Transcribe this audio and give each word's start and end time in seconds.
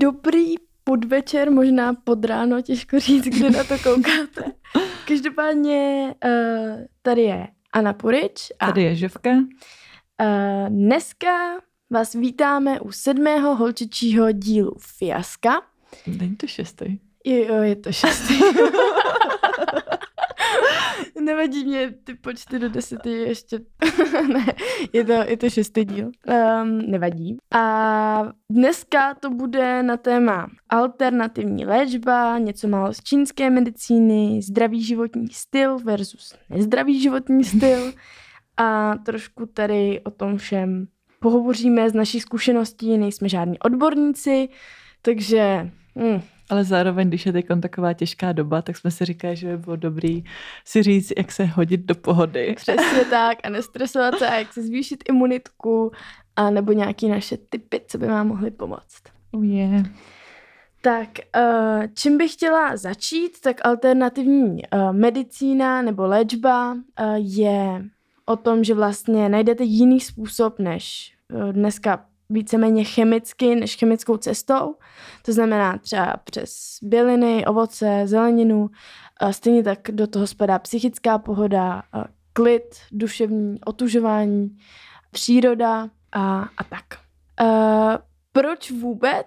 Dobrý 0.00 0.54
podvečer, 0.84 1.50
možná 1.50 1.94
pod 1.94 2.24
ráno, 2.24 2.62
těžko 2.62 3.00
říct, 3.00 3.24
kdy 3.24 3.50
na 3.50 3.64
to 3.64 3.78
koukáte. 3.78 4.52
Každopádně 5.08 6.14
uh, 6.24 6.80
tady 7.02 7.22
je 7.22 7.48
Anna 7.72 7.92
Purič. 7.92 8.52
A 8.60 8.66
tady 8.66 8.82
je 8.82 8.94
Žovka. 8.96 9.30
Uh, 9.30 10.68
dneska 10.68 11.28
vás 11.90 12.14
vítáme 12.14 12.80
u 12.80 12.92
sedmého 12.92 13.56
holčičího 13.56 14.32
dílu 14.32 14.74
Fiaska. 14.78 15.62
Není 16.06 16.36
to 16.36 16.46
šestý. 16.46 16.98
Jo, 17.24 17.54
je 17.62 17.76
to 17.76 17.92
šestý. 17.92 18.34
Nevadí 21.20 21.64
mě 21.64 21.94
ty 22.04 22.14
počty 22.14 22.58
do 22.58 22.68
deseti 22.68 23.10
ještě. 23.10 23.58
ne, 24.32 24.46
je 24.92 25.04
to, 25.04 25.12
je 25.12 25.36
to 25.36 25.50
šestý 25.50 25.84
díl. 25.84 26.10
Um, 26.62 26.78
nevadí. 26.78 27.36
A 27.54 28.32
dneska 28.50 29.14
to 29.14 29.30
bude 29.30 29.82
na 29.82 29.96
téma 29.96 30.46
alternativní 30.68 31.66
léčba, 31.66 32.38
něco 32.38 32.68
málo 32.68 32.94
z 32.94 33.02
čínské 33.02 33.50
medicíny, 33.50 34.42
zdravý 34.42 34.82
životní 34.82 35.28
styl 35.32 35.78
versus 35.78 36.34
nezdravý 36.50 37.00
životní 37.00 37.44
styl. 37.44 37.92
A 38.56 38.94
trošku 38.96 39.46
tady 39.46 40.00
o 40.04 40.10
tom 40.10 40.36
všem 40.36 40.86
pohovoříme 41.20 41.90
z 41.90 41.94
našich 41.94 42.22
zkušeností, 42.22 42.98
nejsme 42.98 43.28
žádní 43.28 43.58
odborníci, 43.58 44.48
takže 45.02 45.70
hm, 45.98 46.20
ale 46.48 46.64
zároveň, 46.64 47.08
když 47.08 47.26
je 47.26 47.32
teď 47.32 47.46
taková 47.62 47.92
těžká 47.92 48.32
doba, 48.32 48.62
tak 48.62 48.76
jsme 48.76 48.90
si 48.90 49.04
říkali, 49.04 49.36
že 49.36 49.48
by 49.48 49.56
bylo 49.56 49.76
dobrý 49.76 50.24
si 50.64 50.82
říct, 50.82 51.12
jak 51.16 51.32
se 51.32 51.44
hodit 51.44 51.80
do 51.80 51.94
pohody. 51.94 52.54
Přesně 52.56 53.04
tak 53.10 53.38
a 53.42 53.50
nestresovat 53.50 54.18
se 54.18 54.28
a 54.28 54.34
jak 54.34 54.52
se 54.52 54.62
zvýšit 54.62 55.04
imunitku 55.08 55.92
a 56.36 56.50
nebo 56.50 56.72
nějaký 56.72 57.08
naše 57.08 57.36
typy, 57.36 57.80
co 57.86 57.98
by 57.98 58.06
vám 58.06 58.28
mohly 58.28 58.50
pomoct. 58.50 59.02
Oh 59.32 59.44
yeah. 59.44 59.86
Tak 60.80 61.08
eh, 61.36 61.88
čím 61.94 62.18
bych 62.18 62.32
chtěla 62.32 62.76
začít, 62.76 63.40
tak 63.40 63.66
alternativní 63.66 64.62
eh, 64.64 64.92
medicína 64.92 65.82
nebo 65.82 66.06
léčba 66.06 66.76
eh, 66.96 67.14
je 67.16 67.84
o 68.26 68.36
tom, 68.36 68.64
že 68.64 68.74
vlastně 68.74 69.28
najdete 69.28 69.64
jiný 69.64 70.00
způsob 70.00 70.58
než 70.58 71.14
dneska 71.52 72.04
víceméně 72.30 72.84
chemicky 72.84 73.54
než 73.54 73.76
chemickou 73.76 74.16
cestou. 74.16 74.74
To 75.24 75.32
znamená 75.32 75.78
třeba 75.78 76.16
přes 76.24 76.78
běliny, 76.82 77.46
ovoce, 77.46 78.02
zeleninu. 78.04 78.70
Stejně 79.30 79.62
tak 79.62 79.78
do 79.90 80.06
toho 80.06 80.26
spadá 80.26 80.58
psychická 80.58 81.18
pohoda, 81.18 81.82
klid, 82.32 82.74
duševní 82.92 83.60
otužování, 83.64 84.58
příroda 85.10 85.88
a, 86.12 86.42
a 86.42 86.64
tak. 86.64 86.84
Proč 88.32 88.70
vůbec 88.70 89.26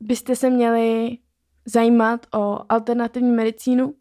byste 0.00 0.36
se 0.36 0.50
měli 0.50 1.18
zajímat 1.66 2.26
o 2.34 2.58
alternativní 2.68 3.30
medicínu? 3.30 3.94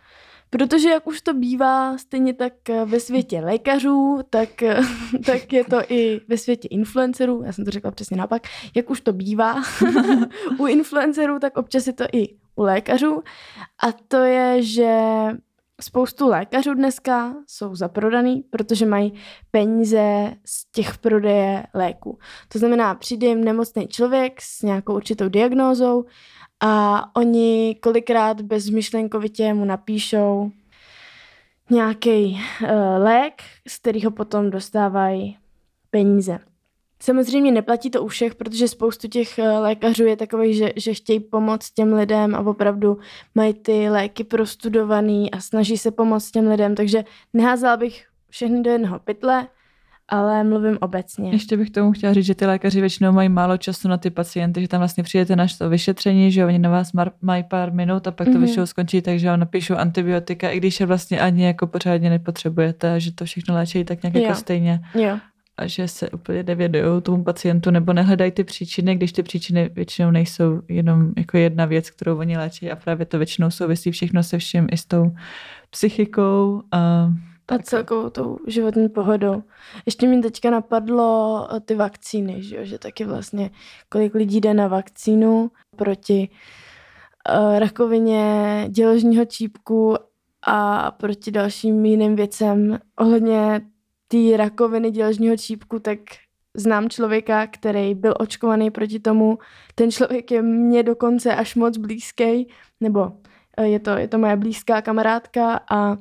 Protože 0.55 0.89
jak 0.89 1.07
už 1.07 1.21
to 1.21 1.33
bývá 1.33 1.97
stejně 1.97 2.33
tak 2.33 2.69
eh, 2.69 2.85
ve 2.85 2.99
světě 2.99 3.39
lékařů, 3.39 4.19
tak, 4.29 4.63
eh, 4.63 4.79
tak 5.25 5.53
je 5.53 5.63
to 5.65 5.81
i 5.89 6.21
ve 6.27 6.37
světě 6.37 6.67
influencerů, 6.67 7.43
já 7.45 7.53
jsem 7.53 7.65
to 7.65 7.71
řekla 7.71 7.91
přesně 7.91 8.17
naopak, 8.17 8.47
jak 8.75 8.89
už 8.89 9.01
to 9.01 9.13
bývá 9.13 9.55
u 10.59 10.65
influencerů, 10.67 11.39
tak 11.39 11.57
občas 11.57 11.87
je 11.87 11.93
to 11.93 12.03
i 12.13 12.27
u 12.55 12.61
lékařů. 12.61 13.23
A 13.83 13.91
to 14.07 14.17
je, 14.17 14.63
že 14.63 14.97
spoustu 15.81 16.27
lékařů 16.27 16.73
dneska 16.73 17.35
jsou 17.47 17.75
zaprodaný, 17.75 18.43
protože 18.49 18.85
mají 18.85 19.13
peníze 19.51 20.33
z 20.45 20.71
těch 20.71 20.97
prodeje 20.97 21.63
léku. 21.73 22.17
To 22.47 22.59
znamená, 22.59 22.95
přijde 22.95 23.27
jim 23.27 23.43
nemocný 23.43 23.87
člověk 23.87 24.41
s 24.41 24.61
nějakou 24.61 24.95
určitou 24.95 25.29
diagnózou 25.29 26.05
a 26.59 27.03
oni 27.15 27.75
kolikrát 27.81 28.41
bezmyšlenkovitě 28.41 29.53
mu 29.53 29.65
napíšou 29.65 30.51
nějaký 31.69 32.41
uh, 32.61 32.69
lék, 32.97 33.33
z 33.67 33.77
kterého 33.77 34.11
potom 34.11 34.49
dostávají 34.49 35.37
peníze. 35.89 36.39
Samozřejmě 37.01 37.51
neplatí 37.51 37.89
to 37.89 38.03
u 38.03 38.07
všech, 38.07 38.35
protože 38.35 38.67
spoustu 38.67 39.07
těch 39.07 39.37
uh, 39.37 39.45
lékařů 39.45 40.03
je 40.03 40.17
takových, 40.17 40.57
že, 40.57 40.71
že 40.75 40.93
chtějí 40.93 41.19
pomoct 41.19 41.71
těm 41.71 41.93
lidem 41.93 42.35
a 42.35 42.39
opravdu 42.39 42.97
mají 43.35 43.53
ty 43.53 43.89
léky 43.89 44.23
prostudovaný 44.23 45.31
a 45.31 45.39
snaží 45.39 45.77
se 45.77 45.91
pomoct 45.91 46.31
těm 46.31 46.47
lidem, 46.47 46.75
takže 46.75 47.03
neházela 47.33 47.77
bych 47.77 48.05
všechny 48.29 48.61
do 48.61 48.71
jednoho 48.71 48.99
pytle, 48.99 49.47
ale 50.09 50.43
mluvím 50.43 50.77
obecně. 50.81 51.31
Ještě 51.31 51.57
bych 51.57 51.69
tomu 51.69 51.91
chtěla 51.91 52.13
říct, 52.13 52.25
že 52.25 52.35
ty 52.35 52.45
lékaři 52.45 52.79
většinou 52.79 53.11
mají 53.11 53.29
málo 53.29 53.57
času 53.57 53.87
na 53.87 53.97
ty 53.97 54.09
pacienty, 54.09 54.61
že 54.61 54.67
tam 54.67 54.79
vlastně 54.79 55.03
přijete 55.03 55.35
na 55.35 55.45
to 55.57 55.69
vyšetření, 55.69 56.31
že 56.31 56.45
oni 56.45 56.59
na 56.59 56.69
vás 56.69 56.91
mají 57.21 57.43
pár 57.43 57.73
minut 57.73 58.07
a 58.07 58.11
pak 58.11 58.27
to 58.27 58.33
mm-hmm. 58.33 58.39
většinou 58.39 58.65
skončí 58.65 59.01
tak, 59.01 59.19
že 59.19 59.27
vám 59.27 59.39
napíšou 59.39 59.75
antibiotika, 59.75 60.49
i 60.49 60.57
když 60.57 60.79
je 60.79 60.85
vlastně 60.85 61.19
ani 61.19 61.45
jako 61.45 61.67
pořádně 61.67 62.09
nepotřebujete, 62.09 62.99
že 62.99 63.11
to 63.11 63.25
všechno 63.25 63.55
léčí 63.55 63.83
tak 63.83 64.03
nějak 64.03 64.15
jako 64.15 64.35
stejně. 64.35 64.81
Jo. 64.93 65.17
A 65.57 65.67
že 65.67 65.87
se 65.87 66.09
úplně 66.09 66.43
nevědují 66.43 67.01
tomu 67.01 67.23
pacientu 67.23 67.71
nebo 67.71 67.93
nehledají 67.93 68.31
ty 68.31 68.43
příčiny, 68.43 68.95
když 68.95 69.11
ty 69.11 69.23
příčiny 69.23 69.69
většinou 69.73 70.11
nejsou 70.11 70.61
jenom 70.69 71.11
jako 71.17 71.37
jedna 71.37 71.65
věc, 71.65 71.89
kterou 71.89 72.17
oni 72.17 72.37
léčí 72.37 72.71
a 72.71 72.75
právě 72.75 73.05
to 73.05 73.17
většinou 73.17 73.51
souvisí 73.51 73.91
všechno 73.91 74.23
se 74.23 74.37
vším 74.37 74.67
i 74.71 74.77
s 74.77 74.85
tou 74.85 75.15
psychikou 75.69 76.61
a 76.71 77.11
a 77.47 77.57
celkovou 77.57 78.09
tou 78.09 78.37
životní 78.47 78.89
pohodou. 78.89 79.43
Ještě 79.85 80.07
mi 80.07 80.21
teďka 80.21 80.49
napadlo 80.49 81.47
eh, 81.51 81.59
ty 81.59 81.75
vakcíny, 81.75 82.43
že, 82.43 82.65
že 82.65 82.79
taky 82.79 83.05
vlastně 83.05 83.49
kolik 83.89 84.15
lidí 84.15 84.41
jde 84.41 84.53
na 84.53 84.67
vakcínu 84.67 85.51
proti 85.75 86.29
uh, 87.29 87.59
rakovině 87.59 88.65
děložního 88.69 89.25
čípku 89.25 89.95
a 90.47 90.91
proti 90.91 91.31
dalším 91.31 91.85
jiným 91.85 92.15
věcem. 92.15 92.79
Ohledně 92.99 93.61
té 94.07 94.37
rakoviny 94.37 94.91
děložního 94.91 95.37
čípku, 95.37 95.79
tak 95.79 95.99
znám 96.55 96.89
člověka, 96.89 97.47
který 97.47 97.95
byl 97.95 98.13
očkovaný 98.19 98.71
proti 98.71 98.99
tomu. 98.99 99.39
Ten 99.75 99.91
člověk 99.91 100.31
je 100.31 100.41
mně 100.41 100.83
dokonce 100.83 101.35
až 101.35 101.55
moc 101.55 101.77
blízký, 101.77 102.47
nebo 102.81 103.11
eh, 103.57 103.67
je 103.67 103.79
to, 103.79 103.89
je 103.89 104.07
to 104.07 104.17
moje 104.17 104.35
blízká 104.35 104.81
kamarádka 104.81 105.59
a 105.71 105.97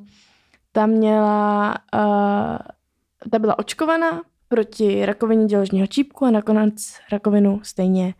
ta 0.75 0.85
měla, 0.85 1.75
uh, 1.95 2.57
ta 3.31 3.39
byla 3.39 3.59
očkovaná 3.59 4.21
proti 4.47 5.05
rakovině 5.05 5.45
děložního 5.45 5.87
čípku 5.87 6.25
a 6.25 6.31
nakonec 6.31 6.73
rakovinu 7.11 7.59
stejně 7.63 8.13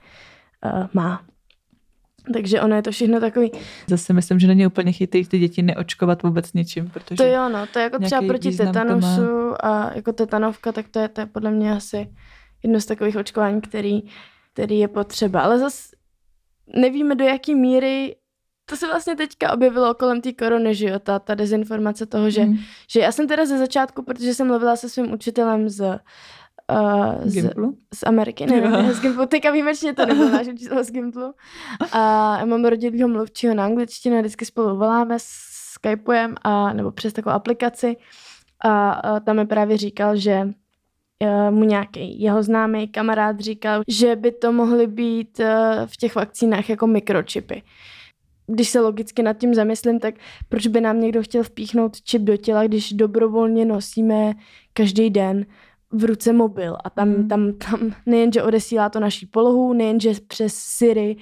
uh, 0.66 0.88
má. 0.94 1.22
Takže 2.34 2.62
ono 2.62 2.76
je 2.76 2.82
to 2.82 2.92
všechno 2.92 3.20
takový. 3.20 3.52
Zase 3.88 4.14
myslím, 4.14 4.40
že 4.40 4.48
není 4.48 4.68
úplně 4.68 4.92
chytrý 4.92 5.28
ty 5.28 5.40
děti 5.40 5.62
neočkovat 5.62 6.24
vůbec 6.24 6.54
ničím, 6.54 6.90
protože... 6.90 7.16
To 7.16 7.24
jo, 7.24 7.50
no, 7.50 7.68
to 7.68 7.80
je 7.80 7.84
jako 7.84 8.00
třeba 8.00 8.22
proti 8.22 8.52
tetanusu 8.52 9.66
a 9.66 9.92
jako 9.96 10.14
tetanovka, 10.14 10.72
tak 10.72 10.88
to 10.88 11.00
je, 11.00 11.08
to 11.08 11.22
je 11.22 11.26
podle 11.26 11.52
mě 11.52 11.72
asi 11.72 12.10
jedno 12.64 12.80
z 12.82 12.86
takových 12.86 13.18
očkování, 13.18 13.62
který, 13.62 14.02
který 14.54 14.80
je 14.80 14.88
potřeba. 14.88 15.42
Ale 15.42 15.60
zase 15.60 15.96
nevíme, 16.76 17.16
do 17.16 17.26
jaké 17.26 17.56
míry 17.56 18.16
to 18.66 18.78
se 18.78 18.88
vlastně 18.88 19.16
teďka 19.16 19.54
objevilo 19.54 19.94
kolem 19.94 20.22
té 20.22 20.34
korony, 20.34 20.76
že 20.76 20.88
jo, 20.88 21.00
ta, 21.00 21.20
ta 21.20 21.36
dezinformace 21.36 22.06
toho, 22.06 22.30
že, 22.30 22.46
mm. 22.46 22.58
že 22.90 23.00
já 23.00 23.12
jsem 23.12 23.28
teda 23.28 23.46
ze 23.46 23.58
začátku, 23.58 24.04
protože 24.04 24.34
jsem 24.34 24.48
mluvila 24.48 24.76
se 24.76 24.90
svým 24.90 25.14
učitelem 25.14 25.70
z, 25.70 26.00
Uh, 26.72 27.16
z, 27.26 27.54
z 27.94 28.04
Ameriky, 28.04 28.46
ne, 28.46 28.62
ne, 28.62 28.94
z 28.94 29.02
Gimplu, 29.02 29.26
teďka 29.26 29.52
výjimečně 29.52 29.94
to 29.94 30.06
nebyl 30.06 30.30
náš 30.30 30.48
učitel 30.48 30.84
z 30.84 30.92
Gimplu. 30.92 31.34
A 31.92 32.00
já 32.40 32.46
mám 32.46 32.66
rodilýho 32.66 33.08
mluvčího 33.08 33.54
na 33.54 33.66
angličtinu 33.66 34.20
vždycky 34.20 34.46
spolu 34.46 34.78
voláme, 34.78 35.18
skypujem 35.20 36.36
a, 36.42 36.74
nebo 36.74 36.92
přes 36.92 37.14
takovou 37.14 37.36
aplikaci 37.36 37.98
a, 38.60 38.92
a 38.92 39.20
tam 39.20 39.36
mi 39.36 39.46
právě 39.46 39.78
říkal, 39.78 40.16
že 40.16 40.42
uh, 40.42 41.52
mu 41.52 41.64
nějaký 41.64 42.22
jeho 42.22 42.44
známý 42.44 42.88
kamarád 42.88 43.40
říkal, 43.40 43.82
že 43.88 44.16
by 44.16 44.32
to 44.32 44.52
mohly 44.52 44.88
být 44.88 45.40
uh, 45.40 45.46
v 45.86 45.98
těch 45.98 46.16
vakcínách 46.16 46.70
jako 46.70 46.88
mikročipy 46.88 47.64
když 48.48 48.70
se 48.70 48.80
logicky 48.80 49.24
nad 49.24 49.38
tím 49.38 49.54
zamyslím, 49.54 50.00
tak 50.00 50.16
proč 50.50 50.68
by 50.68 50.82
nám 50.82 51.02
někdo 51.02 51.24
chtěl 51.24 51.44
vpíchnout 51.44 52.02
čip 52.02 52.22
do 52.22 52.38
těla, 52.38 52.68
když 52.68 52.94
dobrovolně 52.94 53.66
nosíme 53.66 54.34
každý 54.74 55.10
den 55.10 55.46
v 55.92 56.04
ruce 56.04 56.34
mobil 56.34 56.78
a 56.84 56.90
tam, 56.90 57.10
mm. 57.10 57.28
tam, 57.28 57.54
tam 57.54 57.92
nejenže 58.06 58.44
odesílá 58.44 58.90
to 58.90 59.00
naší 59.00 59.26
polohu, 59.26 59.74
nejenže 59.74 60.14
přes 60.28 60.56
Siri 60.56 61.16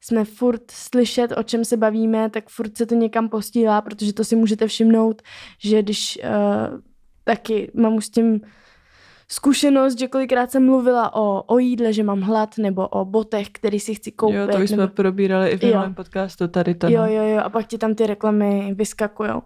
jsme 0.00 0.24
furt 0.24 0.70
slyšet, 0.70 1.32
o 1.36 1.42
čem 1.42 1.64
se 1.64 1.76
bavíme, 1.76 2.30
tak 2.30 2.48
furt 2.48 2.76
se 2.76 2.86
to 2.86 2.94
někam 2.94 3.28
postílá, 3.28 3.80
protože 3.80 4.12
to 4.12 4.24
si 4.24 4.36
můžete 4.36 4.66
všimnout, 4.66 5.22
že 5.58 5.82
když 5.82 6.18
uh, 6.24 6.80
taky 7.24 7.70
mám 7.74 7.94
už 7.94 8.06
s 8.06 8.10
tím 8.10 8.40
zkušenost, 9.28 9.98
že 9.98 10.08
kolikrát 10.08 10.50
jsem 10.50 10.66
mluvila 10.66 11.14
o, 11.14 11.42
o 11.42 11.58
jídle, 11.58 11.92
že 11.92 12.02
mám 12.02 12.20
hlad, 12.20 12.58
nebo 12.58 12.88
o 12.88 13.04
botech, 13.04 13.48
který 13.52 13.80
si 13.80 13.94
chci 13.94 14.12
koupit. 14.12 14.36
Jo, 14.36 14.48
to 14.48 14.58
už 14.58 14.70
nebo... 14.70 14.88
probírali 14.88 15.50
i 15.50 15.58
v 15.58 15.62
minulém 15.62 15.94
podcastu, 15.94 16.48
tady 16.48 16.74
to. 16.74 16.88
Jo, 16.88 17.00
no. 17.00 17.06
jo, 17.06 17.22
jo, 17.22 17.40
a 17.44 17.50
pak 17.50 17.66
ti 17.66 17.78
tam 17.78 17.94
ty 17.94 18.06
reklamy 18.06 18.74
vyskakujou. 18.74 19.42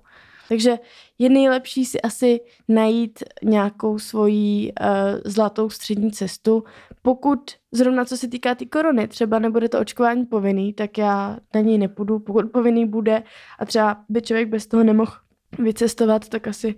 Takže 0.48 0.78
je 1.19 1.28
nejlepší 1.28 1.84
si 1.84 2.00
asi 2.00 2.40
najít 2.69 3.22
nějakou 3.44 3.98
svoji 3.98 4.72
uh, 4.72 4.86
zlatou 5.25 5.70
střední 5.70 6.12
cestu. 6.12 6.64
Pokud 7.02 7.50
zrovna 7.72 8.04
co 8.04 8.16
se 8.16 8.28
týká 8.28 8.54
ty 8.54 8.66
korony, 8.66 9.08
třeba 9.08 9.38
nebude 9.38 9.69
to 9.69 9.81
očkování 9.81 10.26
povinný, 10.26 10.72
tak 10.72 10.98
já 10.98 11.36
na 11.54 11.60
něj 11.60 11.78
nepůjdu. 11.78 12.19
Pokud 12.19 12.52
povinný 12.52 12.86
bude 12.86 13.22
a 13.58 13.64
třeba 13.64 14.04
by 14.08 14.22
člověk 14.22 14.48
bez 14.48 14.66
toho 14.66 14.84
nemohl 14.84 15.12
vycestovat, 15.58 16.28
tak 16.28 16.48
asi 16.48 16.74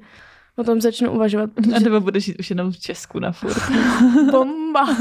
o 0.61 0.65
tom 0.65 0.81
začnu 0.81 1.13
uvažovat. 1.13 1.51
Protože... 1.55 1.77
A 1.77 1.79
nebo 1.79 2.01
budeš 2.01 2.29
jít 2.29 2.39
už 2.39 2.51
jenom 2.51 2.73
v 2.73 2.79
Česku 2.79 3.19
na 3.19 3.33
furt. 3.33 3.63
Bomba! 4.31 4.87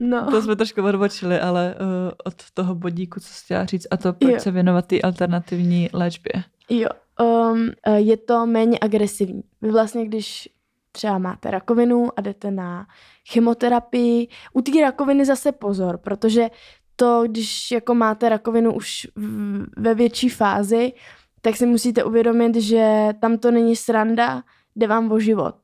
No. 0.00 0.30
To 0.30 0.42
jsme 0.42 0.56
trošku 0.56 0.82
odbočili, 0.82 1.40
ale 1.40 1.74
uh, 1.74 2.12
od 2.24 2.34
toho 2.54 2.74
bodíku, 2.74 3.20
co 3.20 3.26
jsi 3.26 3.44
chtěla 3.44 3.64
říct, 3.64 3.86
a 3.90 3.96
to 3.96 4.12
proč 4.12 4.32
jo. 4.32 4.40
se 4.40 4.50
věnovat 4.50 4.86
té 4.86 5.00
alternativní 5.00 5.88
léčbě. 5.92 6.32
Jo, 6.70 6.88
um, 7.20 7.70
je 7.96 8.16
to 8.16 8.46
méně 8.46 8.78
agresivní. 8.80 9.42
Vy 9.62 9.70
vlastně, 9.70 10.06
když 10.06 10.48
třeba 10.92 11.18
máte 11.18 11.50
rakovinu 11.50 12.08
a 12.16 12.20
jdete 12.20 12.50
na 12.50 12.86
chemoterapii, 13.32 14.28
u 14.52 14.60
té 14.60 14.80
rakoviny 14.80 15.24
zase 15.24 15.52
pozor, 15.52 15.98
protože 15.98 16.48
to, 16.96 17.22
když 17.26 17.70
jako 17.70 17.94
máte 17.94 18.28
rakovinu 18.28 18.74
už 18.74 19.06
ve 19.76 19.94
větší 19.94 20.28
fázi, 20.28 20.92
tak 21.40 21.56
si 21.56 21.66
musíte 21.66 22.04
uvědomit, 22.04 22.54
že 22.54 23.08
tam 23.20 23.38
to 23.38 23.50
není 23.50 23.76
sranda, 23.76 24.42
jde 24.76 24.86
vám 24.86 25.12
o 25.12 25.18
život. 25.18 25.54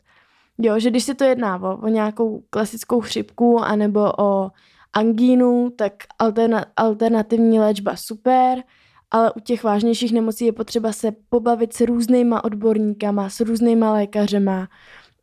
Jo, 0.58 0.78
že 0.78 0.90
když 0.90 1.04
se 1.04 1.14
to 1.14 1.24
jedná 1.24 1.62
o, 1.62 1.76
o 1.76 1.88
nějakou 1.88 2.42
klasickou 2.50 3.00
chřipku 3.00 3.58
anebo 3.58 4.12
o 4.18 4.50
angínu, 4.92 5.70
tak 5.76 5.92
alterna, 6.18 6.64
alternativní 6.76 7.60
léčba 7.60 7.96
super, 7.96 8.62
ale 9.10 9.32
u 9.32 9.40
těch 9.40 9.64
vážnějších 9.64 10.12
nemocí 10.12 10.46
je 10.46 10.52
potřeba 10.52 10.92
se 10.92 11.12
pobavit 11.28 11.72
s 11.72 11.80
různýma 11.80 12.44
odborníkama, 12.44 13.30
s 13.30 13.40
různýma 13.40 13.92
lékařema 13.92 14.68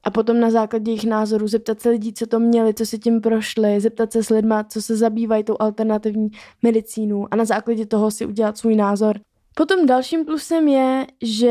a 0.03 0.09
potom 0.11 0.39
na 0.39 0.51
základě 0.51 0.91
jejich 0.91 1.05
názorů 1.05 1.47
zeptat 1.47 1.81
se 1.81 1.89
lidí, 1.89 2.13
co 2.13 2.27
to 2.27 2.39
měli, 2.39 2.73
co 2.73 2.85
si 2.85 2.99
tím 2.99 3.21
prošli, 3.21 3.79
zeptat 3.79 4.11
se 4.11 4.23
s 4.23 4.29
lidma, 4.29 4.63
co 4.63 4.81
se 4.81 4.95
zabývají 4.95 5.43
tou 5.43 5.55
alternativní 5.59 6.29
medicínou 6.61 7.27
a 7.31 7.35
na 7.35 7.45
základě 7.45 7.85
toho 7.85 8.11
si 8.11 8.25
udělat 8.25 8.57
svůj 8.57 8.75
názor. 8.75 9.19
Potom 9.59 9.85
dalším 9.85 10.25
plusem 10.25 10.67
je, 10.67 11.07
že 11.21 11.47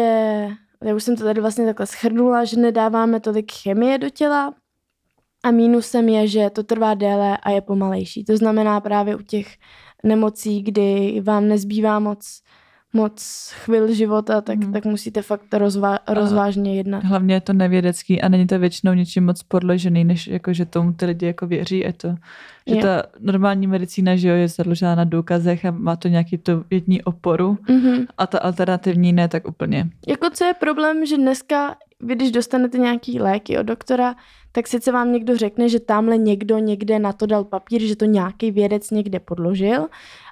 já 0.85 0.95
už 0.95 1.05
jsem 1.05 1.17
to 1.17 1.25
tady 1.25 1.41
vlastně 1.41 1.67
takhle 1.67 1.87
schrnula, 1.87 2.45
že 2.45 2.57
nedáváme 2.57 3.21
tolik 3.21 3.53
chemie 3.53 3.99
do 3.99 4.11
těla 4.11 4.55
a 5.43 5.51
mínusem 5.51 6.09
je, 6.09 6.27
že 6.27 6.51
to 6.51 6.63
trvá 6.63 6.95
déle 6.95 7.39
a 7.43 7.51
je 7.51 7.61
pomalejší. 7.61 8.25
To 8.25 8.37
znamená 8.37 8.81
právě 8.81 9.17
u 9.17 9.23
těch 9.23 9.47
nemocí, 10.05 10.63
kdy 10.63 11.21
vám 11.21 11.49
nezbývá 11.49 11.99
moc 11.99 12.41
moc 12.99 13.51
chvil 13.65 13.93
života, 13.93 14.41
tak, 14.41 14.59
hmm. 14.59 14.73
tak 14.73 14.85
musíte 14.85 15.23
fakt 15.23 15.55
rozvá, 15.55 15.99
rozvážně 16.09 16.77
jednat. 16.77 17.05
Hlavně 17.05 17.35
je 17.35 17.41
to 17.41 17.53
nevědecký 17.53 18.23
a 18.23 18.29
není 18.29 18.47
to 18.47 18.59
většinou 18.59 18.93
něčím 18.93 19.25
moc 19.25 19.43
podložený, 19.43 20.05
než 20.05 20.27
jako, 20.27 20.53
že 20.53 20.67
tomu 20.67 20.93
ty 20.93 21.07
lidi 21.07 21.27
jako 21.27 21.47
věří. 21.47 21.79
Je 21.79 21.93
to, 21.93 22.15
že 22.67 22.75
je. 22.75 22.83
ta 22.83 23.03
normální 23.21 23.67
medicína 23.67 24.17
že 24.17 24.29
jo, 24.29 24.35
je 24.35 24.49
založená 24.49 24.95
na 24.95 25.05
důkazech 25.05 25.65
a 25.65 25.71
má 25.71 25.97
to 25.97 26.09
nějaký 26.09 26.39
to 26.39 26.65
vědní 26.71 27.03
oporu 27.03 27.59
mm-hmm. 27.69 28.07
a 28.19 28.27
ta 28.27 28.39
alternativní 28.39 29.13
ne 29.13 29.29
tak 29.29 29.49
úplně. 29.49 29.91
Jako 30.07 30.31
co 30.31 30.45
je 30.45 30.55
problém, 30.55 31.07
že 31.07 31.17
dneska 31.17 31.77
vy 32.01 32.15
když 32.15 32.31
dostanete 32.31 32.79
nějaký 32.79 33.21
léky 33.21 33.59
od 33.59 33.63
doktora, 33.63 34.15
tak 34.53 34.69
sice 34.69 34.93
vám 34.93 35.13
někdo 35.13 35.37
řekne, 35.37 35.69
že 35.69 35.81
tamhle 35.81 36.19
někdo 36.19 36.59
někde 36.59 36.99
na 36.99 37.13
to 37.13 37.27
dal 37.27 37.45
papír, 37.45 37.83
že 37.83 37.97
to 37.97 38.05
nějaký 38.05 38.51
vědec 38.51 38.91
někde 38.91 39.21
podložil, 39.21 39.89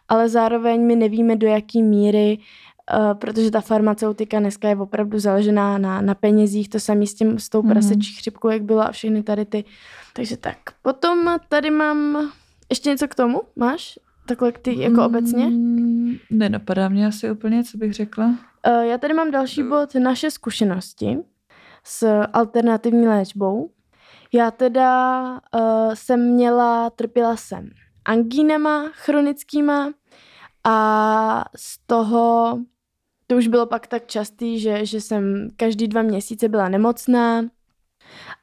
ale 0.09 0.29
zároveň 0.29 0.87
my 0.87 0.97
nevíme, 0.97 1.37
do 1.37 1.47
jaký 1.47 1.83
míry 1.83 2.39
Uh, 2.99 3.15
protože 3.15 3.51
ta 3.51 3.61
farmaceutika 3.61 4.39
dneska 4.39 4.69
je 4.69 4.77
opravdu 4.77 5.19
založená 5.19 5.79
na, 5.79 6.01
na 6.01 6.15
penězích, 6.15 6.69
to 6.69 6.81
samý 6.81 7.07
s, 7.07 7.15
tím, 7.15 7.39
s 7.39 7.49
tou 7.49 7.63
mm. 7.63 7.69
prasečí 7.69 8.15
chřipkou, 8.15 8.49
jak 8.49 8.63
byla 8.63 8.85
a 8.85 8.93
všechny 8.93 9.23
tady 9.23 9.45
ty. 9.45 9.65
Takže 10.13 10.37
tak. 10.37 10.57
Potom 10.83 11.37
tady 11.49 11.71
mám 11.71 12.31
ještě 12.71 12.91
něco 12.91 13.09
k 13.09 13.15
tomu, 13.15 13.41
máš? 13.57 13.99
Takhle 14.29 14.53
ty 14.53 14.81
jako 14.81 14.95
mm, 14.95 15.07
obecně? 15.07 15.51
Nenapadá 16.31 16.89
mě 16.89 17.07
asi 17.07 17.31
úplně, 17.31 17.65
co 17.65 17.79
bych 17.79 17.95
řekla. 17.95 18.27
Uh, 18.27 18.83
já 18.83 18.99
tady 18.99 19.15
mám 19.15 19.31
další 19.31 19.63
bod, 19.63 19.95
naše 19.95 20.31
zkušenosti 20.31 21.19
s 21.85 22.23
alternativní 22.33 23.09
léčbou. 23.09 23.71
Já 24.33 24.51
teda 24.51 25.31
uh, 25.33 25.95
jsem 25.95 26.21
měla, 26.21 26.91
trpěla 26.91 27.37
jsem 27.37 27.71
angínama 28.07 28.89
chronickýma 28.93 29.93
a 30.65 31.45
z 31.57 31.79
toho 31.87 32.59
to 33.27 33.37
už 33.37 33.49
bylo 33.49 33.67
pak 33.67 33.87
tak 33.87 34.07
častý, 34.07 34.61
že, 34.61 34.87
že 34.87 35.01
jsem 35.01 35.49
každý 35.57 35.89
dva 35.89 36.03
měsíce 36.03 36.49
byla 36.49 36.69
nemocná 36.69 37.43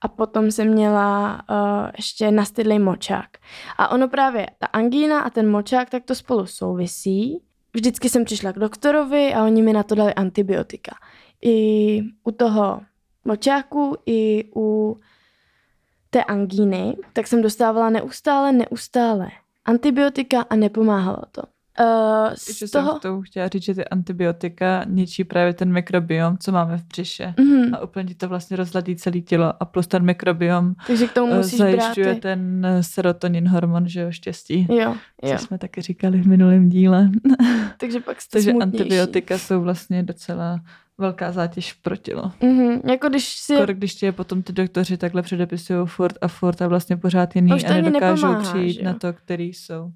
a 0.02 0.08
potom 0.08 0.52
jsem 0.52 0.68
měla 0.68 1.42
uh, 1.50 1.92
ještě 1.98 2.32
nastydlý 2.32 2.80
močák. 2.80 3.30
A 3.78 3.88
ono 3.92 4.08
právě, 4.08 4.48
ta 4.60 4.68
angína 4.68 5.20
a 5.20 5.30
ten 5.30 5.52
močák, 5.52 5.90
tak 5.90 6.04
to 6.04 6.16
spolu 6.16 6.46
souvisí. 6.46 7.42
Vždycky 7.74 8.10
jsem 8.10 8.26
přišla 8.26 8.52
k 8.52 8.60
doktorovi 8.60 9.34
a 9.34 9.44
oni 9.44 9.62
mi 9.62 9.74
na 9.74 9.84
to 9.84 9.96
dali 9.96 10.14
antibiotika. 10.14 10.96
I 11.42 12.00
u 12.24 12.32
toho 12.32 12.82
močáku, 13.26 13.98
i 14.06 14.50
u 14.56 15.00
té 16.10 16.24
angíny, 16.24 16.98
tak 17.14 17.28
jsem 17.28 17.42
dostávala 17.42 17.90
neustále, 17.90 18.52
neustále 18.52 19.30
antibiotika 19.66 20.42
a 20.42 20.56
nepomáhalo 20.56 21.22
to. 21.32 21.42
Uh, 21.80 22.34
z 22.36 22.48
Ještě 22.48 22.68
toho... 22.68 22.92
jsem 22.92 23.00
to 23.00 23.22
chtěla 23.22 23.48
říct, 23.48 23.64
že 23.64 23.74
ty 23.74 23.86
antibiotika 23.86 24.84
ničí 24.88 25.24
právě 25.24 25.54
ten 25.54 25.72
mikrobiom, 25.72 26.38
co 26.38 26.52
máme 26.52 26.78
v 26.78 26.84
břiše. 26.84 27.34
Mm-hmm. 27.38 27.76
A 27.76 27.84
úplně 27.84 28.16
to 28.16 28.30
vlastně 28.30 28.58
rozladí 28.58 28.96
celé 28.96 29.20
tělo. 29.20 29.54
A 29.60 29.66
plus 29.66 29.88
ten 29.88 30.04
mikrobiom 30.04 30.74
Takže 30.88 31.08
k 31.08 31.14
tomu 31.14 31.34
musíš 31.34 31.60
zajišťuje 31.60 32.06
brát 32.06 32.20
ten 32.20 32.68
serotonin 32.82 33.48
hormon, 33.48 33.88
že 33.88 34.02
jo, 34.02 34.12
štěstí. 34.12 34.68
Jo, 34.70 34.96
jo. 35.24 35.38
Co 35.38 35.46
jsme 35.46 35.58
taky 35.58 35.82
říkali 35.82 36.22
v 36.22 36.28
minulém 36.28 36.70
díle. 36.70 37.10
Takže 37.78 38.00
pak 38.00 38.22
jste 38.22 38.32
Takže 38.32 38.52
smutnější. 38.52 38.84
antibiotika 38.84 39.38
jsou 39.38 39.62
vlastně 39.62 40.04
docela 40.04 40.60
velká 40.98 41.32
zátěž 41.32 41.74
pro 41.74 41.96
tělo. 41.96 42.32
Mm-hmm. 42.42 42.90
Jako 42.92 43.10
když 43.10 43.28
si... 43.28 43.56
Skoro 43.56 43.74
když 43.74 43.96
ti 43.96 44.06
je 44.06 44.12
potom 44.12 44.44
ty 44.44 44.54
doktoři 44.54 44.98
takhle 44.98 45.22
předepisují 45.22 45.88
furt 45.88 46.18
a 46.22 46.28
furt 46.28 46.62
a 46.62 46.68
vlastně 46.68 46.98
pořád 46.98 47.36
jiný 47.36 47.52
a, 47.52 47.56
a 47.70 47.74
nedokážou 47.74 48.28
nepomáhá, 48.28 48.54
přijít 48.54 48.82
na 48.82 48.94
to, 48.94 49.14
který 49.14 49.54
jsou 49.54 49.92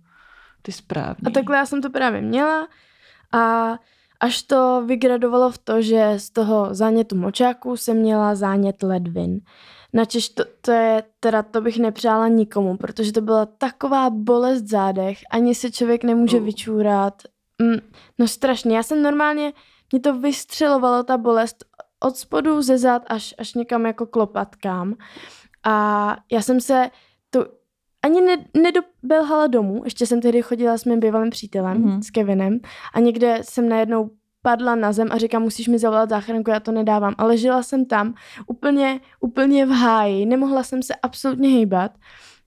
ty 0.61 0.71
správný. 0.71 1.27
A 1.27 1.29
takhle 1.29 1.57
já 1.57 1.65
jsem 1.65 1.81
to 1.81 1.89
právě 1.89 2.21
měla 2.21 2.67
a 3.33 3.73
až 4.19 4.41
to 4.41 4.83
vygradovalo 4.87 5.51
v 5.51 5.57
to, 5.57 5.81
že 5.81 6.13
z 6.17 6.29
toho 6.29 6.67
zánětu 6.71 7.15
močáku 7.15 7.77
jsem 7.77 7.97
měla 7.97 8.35
zánět 8.35 8.83
ledvin. 8.83 9.39
Načež 9.93 10.29
to, 10.29 10.43
to 10.61 10.71
je, 10.71 11.03
teda 11.19 11.43
to 11.43 11.61
bych 11.61 11.77
nepřála 11.77 12.27
nikomu, 12.27 12.77
protože 12.77 13.13
to 13.13 13.21
byla 13.21 13.45
taková 13.45 14.09
bolest 14.09 14.63
zádech, 14.63 15.17
ani 15.31 15.55
se 15.55 15.71
člověk 15.71 16.03
nemůže 16.03 16.37
uh. 16.37 16.45
vyčůrat. 16.45 17.13
Mm, 17.61 17.79
no 18.19 18.27
strašně, 18.27 18.75
já 18.75 18.83
jsem 18.83 19.03
normálně, 19.03 19.53
mě 19.91 19.99
to 19.99 20.19
vystřelovalo 20.19 21.03
ta 21.03 21.17
bolest 21.17 21.65
od 21.99 22.17
spodu 22.17 22.61
ze 22.61 22.77
zad 22.77 23.01
až, 23.07 23.35
až 23.37 23.53
někam 23.53 23.85
jako 23.85 24.05
klopatkám. 24.05 24.95
A 25.63 26.17
já 26.31 26.41
jsem 26.41 26.61
se 26.61 26.89
to 27.29 27.45
ani 28.01 28.21
ne, 28.21 28.37
nedobelhala 28.53 29.47
domů, 29.47 29.81
ještě 29.83 30.05
jsem 30.05 30.21
tehdy 30.21 30.41
chodila 30.41 30.77
s 30.77 30.85
mým 30.85 30.99
bývalým 30.99 31.29
přítelem, 31.29 31.83
mm-hmm. 31.83 32.01
s 32.01 32.09
Kevinem, 32.09 32.59
a 32.93 32.99
někde 32.99 33.39
jsem 33.41 33.69
najednou 33.69 34.09
padla 34.41 34.75
na 34.75 34.91
zem 34.91 35.07
a 35.11 35.17
říkám, 35.17 35.41
musíš 35.41 35.67
mi 35.67 35.79
zavolat 35.79 36.09
záchranku, 36.09 36.49
já 36.49 36.59
to 36.59 36.71
nedávám. 36.71 37.15
Ale 37.17 37.37
žila 37.37 37.63
jsem 37.63 37.85
tam 37.85 38.13
úplně, 38.47 38.99
úplně 39.19 39.65
v 39.65 39.69
háji, 39.69 40.25
nemohla 40.25 40.63
jsem 40.63 40.83
se 40.83 40.95
absolutně 40.95 41.49
hýbat, 41.49 41.91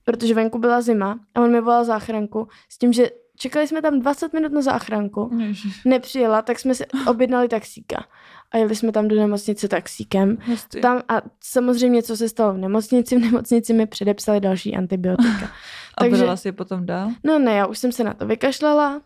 protože 0.03 0.33
venku 0.33 0.59
byla 0.59 0.81
zima 0.81 1.19
a 1.35 1.41
on 1.41 1.51
mi 1.51 1.61
volal 1.61 1.85
záchranku 1.85 2.47
s 2.69 2.77
tím, 2.77 2.93
že 2.93 3.09
čekali 3.37 3.67
jsme 3.67 3.81
tam 3.81 3.99
20 3.99 4.33
minut 4.33 4.51
na 4.51 4.61
záchranku, 4.61 5.29
Ježiš. 5.39 5.83
nepřijela, 5.85 6.41
tak 6.41 6.59
jsme 6.59 6.75
si 6.75 6.85
objednali 7.07 7.47
taxíka 7.47 8.05
a 8.51 8.57
jeli 8.57 8.75
jsme 8.75 8.91
tam 8.91 9.07
do 9.07 9.15
nemocnice 9.15 9.67
taxíkem. 9.67 10.37
Tam 10.81 11.01
a 11.09 11.21
samozřejmě, 11.43 12.03
co 12.03 12.17
se 12.17 12.29
stalo 12.29 12.53
v 12.53 12.57
nemocnici, 12.57 13.15
v 13.15 13.21
nemocnici 13.21 13.73
mi 13.73 13.87
předepsali 13.87 14.39
další 14.39 14.75
antibiotika. 14.75 15.51
a 15.97 16.03
Takže, 16.03 16.21
byla 16.21 16.35
si 16.35 16.51
potom 16.51 16.85
dál? 16.85 17.11
No 17.23 17.39
ne, 17.39 17.55
já 17.55 17.65
už 17.65 17.77
jsem 17.77 17.91
se 17.91 18.03
na 18.03 18.13
to 18.13 18.27
vykašlala 18.27 19.01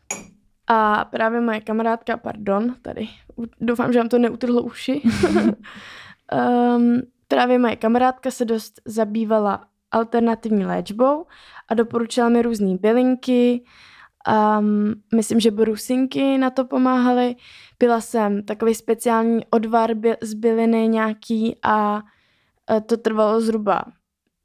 a 0.68 1.06
právě 1.06 1.42
moje 1.42 1.62
kamarádka, 1.62 2.18
pardon, 2.18 2.76
tady, 2.82 3.08
doufám, 3.62 3.94
že 3.94 4.00
vám 4.00 4.10
to 4.10 4.20
neutrhlo 4.20 4.62
uši, 4.62 5.02
um, 6.78 7.02
právě 7.28 7.60
moje 7.60 7.76
kamarádka 7.76 8.32
se 8.32 8.46
dost 8.46 8.82
zabývala 8.86 9.66
alternativní 9.92 10.66
léčbou 10.66 11.26
a 11.68 11.74
doporučila 11.74 12.30
mi 12.30 12.42
různé 12.42 12.78
bylinky, 12.78 13.64
Um, 14.60 14.94
myslím, 15.16 15.40
že 15.40 15.52
brusinky 15.52 16.38
na 16.38 16.50
to 16.50 16.66
pomáhaly. 16.66 17.36
Pila 17.78 18.02
jsem 18.02 18.44
takový 18.44 18.76
speciální 18.76 19.46
odvar 19.50 19.92
z 20.22 20.34
byliny 20.34 20.88
nějaký 20.88 21.56
a 21.64 22.02
e, 22.72 22.82
to 22.82 22.98
trvalo 22.98 23.42
zhruba 23.42 23.84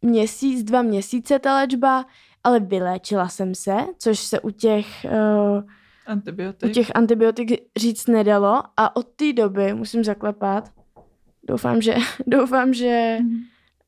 měsíc, 0.02 0.64
dva 0.64 0.82
měsíce 0.82 1.38
ta 1.38 1.54
léčba, 1.54 2.04
ale 2.44 2.60
vyléčila 2.60 3.28
jsem 3.28 3.54
se, 3.54 3.76
což 3.98 4.18
se 4.18 4.40
u 4.40 4.50
těch 4.50 4.86
uh, 5.04 5.62
Antibiotik. 6.06 6.70
u 6.70 6.72
těch 6.72 6.90
antibiotik 6.94 7.62
říct 7.76 8.06
nedalo 8.06 8.62
a 8.76 8.96
od 8.96 9.06
té 9.08 9.32
doby 9.32 9.74
musím 9.74 10.04
zaklepat. 10.04 10.70
Doufám, 11.48 11.82
že, 11.82 11.94
doufám, 12.26 12.74
že 12.74 13.18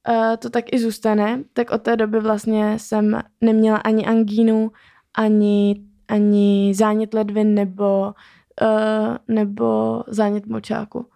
uh, 0.08 0.36
to 0.38 0.50
tak 0.50 0.72
i 0.72 0.78
zůstane. 0.78 1.44
Tak 1.52 1.70
od 1.70 1.82
té 1.82 1.96
doby 1.96 2.20
vlastně 2.20 2.78
jsem 2.78 3.20
neměla 3.40 3.78
ani 3.78 4.06
angínu, 4.06 4.72
ani, 5.14 5.82
ani 6.08 6.72
zánět 6.74 7.14
ledvin 7.14 7.54
nebo, 7.54 8.14
uh, 8.62 9.16
nebo 9.28 10.02
zánět 10.06 10.46
močáku. 10.46 11.06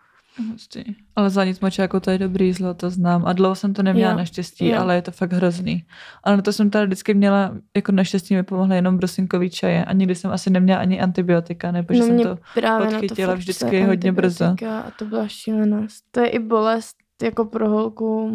Hustý. 0.50 0.84
Ale 1.16 1.46
nic 1.46 1.60
močáku 1.60 2.00
to 2.00 2.10
je 2.10 2.18
dobrý 2.18 2.52
zlo, 2.52 2.74
to 2.74 2.90
znám. 2.90 3.26
A 3.26 3.32
dlouho 3.32 3.54
jsem 3.54 3.74
to 3.74 3.82
neměla 3.82 4.10
Jo, 4.10 4.18
naštěstí, 4.18 4.68
jo. 4.68 4.80
ale 4.80 4.94
je 4.94 5.02
to 5.02 5.10
fakt 5.10 5.32
hrozný. 5.32 5.84
Ale 6.24 6.36
na 6.36 6.42
to 6.42 6.52
jsem 6.52 6.70
tady 6.70 6.86
vždycky 6.86 7.14
měla, 7.14 7.54
jako 7.76 7.92
naštěstí 7.92 8.34
mi 8.34 8.42
pomohly 8.42 8.76
jenom 8.76 8.96
brusinkový 8.96 9.50
čaje 9.50 9.84
a 9.84 9.92
nikdy 9.92 10.14
jsem 10.14 10.30
asi 10.30 10.50
neměla 10.50 10.80
ani 10.80 11.00
antibiotika, 11.00 11.72
nebo 11.72 11.94
že 11.94 12.00
no 12.00 12.06
jsem 12.06 12.18
to 12.22 12.36
to 12.36 12.84
podchytila 12.84 13.32
fakt 13.32 13.38
vždycky 13.38 13.82
hodně 13.82 14.12
brzo. 14.12 14.44
A 14.44 14.90
to 14.98 15.04
byla 15.04 15.28
šílenost. 15.28 16.04
To 16.10 16.20
je 16.20 16.28
i 16.28 16.38
bolest 16.38 16.96
jako 17.22 17.44
pro 17.44 17.68
holku. 17.68 18.32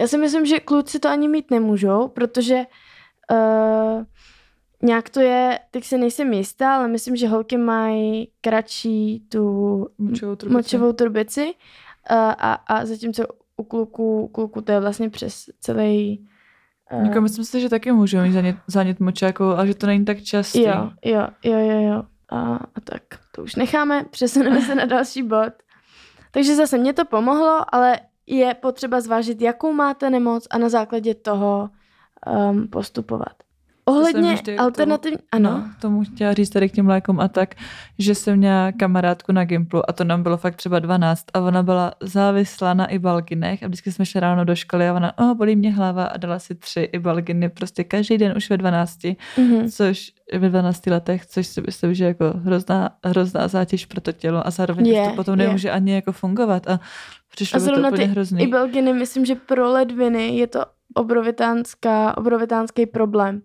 Já 0.00 0.06
si 0.06 0.18
myslím, 0.18 0.46
že 0.46 0.60
kluci 0.60 0.98
to 0.98 1.08
ani 1.08 1.28
mít 1.28 1.50
nemůžou, 1.50 2.08
protože 2.08 2.62
uh, 3.32 4.04
nějak 4.84 5.10
to 5.10 5.20
je, 5.20 5.58
teď 5.70 5.84
se 5.84 5.98
nejsem 5.98 6.32
jistá, 6.32 6.76
ale 6.76 6.88
myslím, 6.88 7.16
že 7.16 7.28
holky 7.28 7.56
mají 7.56 8.28
kratší 8.40 9.26
tu 9.28 9.40
Močovou 9.98 10.36
trubici. 10.36 10.56
močovou 10.56 10.92
trubici 10.92 11.44
uh, 11.44 12.16
a, 12.16 12.52
a 12.52 12.86
zatímco 12.86 13.24
u 13.56 13.64
kluku, 13.64 14.20
u 14.20 14.28
kluku 14.28 14.60
to 14.60 14.72
je 14.72 14.80
vlastně 14.80 15.10
přes 15.10 15.44
celý... 15.60 16.26
Uh, 16.92 17.06
Jako 17.06 17.20
myslím 17.20 17.44
si, 17.44 17.60
že 17.60 17.68
taky 17.68 17.92
můžou 17.92 18.22
mít 18.22 18.32
zánět, 18.32 18.56
zánět 18.66 19.00
močáku, 19.00 19.44
ale 19.44 19.66
že 19.66 19.74
to 19.74 19.86
není 19.86 20.04
tak 20.04 20.22
častý. 20.22 20.62
Jo, 20.62 20.90
jo, 21.04 21.26
jo, 21.44 21.58
jo, 21.58 21.80
jo. 21.80 22.02
A, 22.28 22.40
a 22.54 22.80
tak, 22.84 23.02
to 23.34 23.42
už 23.42 23.54
necháme, 23.54 24.04
přesuneme 24.10 24.60
se 24.60 24.74
na 24.74 24.84
další 24.84 25.22
bod. 25.22 25.52
Takže 26.30 26.56
zase 26.56 26.78
mě 26.78 26.92
to 26.92 27.04
pomohlo, 27.04 27.74
ale 27.74 28.00
je 28.26 28.54
potřeba 28.54 29.00
zvážit, 29.00 29.42
jakou 29.42 29.72
máte 29.72 30.10
nemoc 30.10 30.46
a 30.50 30.58
na 30.58 30.68
základě 30.68 31.14
toho 31.14 31.70
um, 32.50 32.68
postupovat. 32.68 33.43
Ohledně 33.86 34.38
alternativní... 34.58 35.18
Ano. 35.32 35.50
No, 35.50 35.70
tomu 35.80 36.04
chtěla 36.04 36.34
říct 36.34 36.50
tady 36.50 36.68
k 36.68 36.72
těm 36.72 36.88
lékům 36.88 37.20
a 37.20 37.28
tak, 37.28 37.54
že 37.98 38.14
jsem 38.14 38.36
měla 38.38 38.72
kamarádku 38.72 39.32
na 39.32 39.44
Gimplu 39.44 39.90
a 39.90 39.92
to 39.92 40.04
nám 40.04 40.22
bylo 40.22 40.36
fakt 40.36 40.56
třeba 40.56 40.78
12 40.78 41.24
a 41.34 41.40
ona 41.40 41.62
byla 41.62 41.92
závislá 42.00 42.74
na 42.74 42.86
ibalginech 42.86 43.62
a 43.62 43.66
vždycky 43.66 43.92
jsme 43.92 44.06
šli 44.06 44.20
ráno 44.20 44.44
do 44.44 44.54
školy 44.56 44.88
a 44.88 44.94
ona, 44.94 45.18
oh, 45.18 45.34
bolí 45.34 45.56
mě 45.56 45.72
hlava 45.72 46.04
a 46.04 46.16
dala 46.16 46.38
si 46.38 46.54
tři 46.54 46.80
ibalginy 46.80 47.48
prostě 47.48 47.84
každý 47.84 48.18
den 48.18 48.34
už 48.36 48.50
ve 48.50 48.56
12, 48.56 48.98
Mhm. 49.38 49.68
což 49.70 50.12
ve 50.38 50.48
12 50.48 50.86
letech, 50.90 51.26
což 51.26 51.46
si 51.46 51.60
myslím, 51.66 51.94
že 51.94 52.04
jako 52.04 52.24
hrozná, 52.44 52.90
hrozná 53.04 53.48
zátěž 53.48 53.86
pro 53.86 54.00
to 54.00 54.12
tělo 54.12 54.46
a 54.46 54.50
zároveň 54.50 54.86
Je, 54.86 55.08
to 55.10 55.14
potom 55.16 55.40
je. 55.40 55.46
nemůže 55.46 55.70
ani 55.70 55.94
jako 55.94 56.12
fungovat 56.12 56.68
a 56.68 56.80
přišlo 57.30 57.56
A 57.56 57.60
mi 57.64 57.66
to 57.72 57.80
úplně 57.88 57.90
ty 57.90 58.04
hrozný. 58.04 58.42
ibelginy, 58.42 58.92
myslím, 58.92 59.24
že 59.24 59.34
pro 59.34 59.72
ledviny 59.72 60.36
je 60.36 60.46
to 60.46 60.60
obrovitánská, 60.94 62.16
obrovitánský 62.16 62.86
problém. 62.86 63.42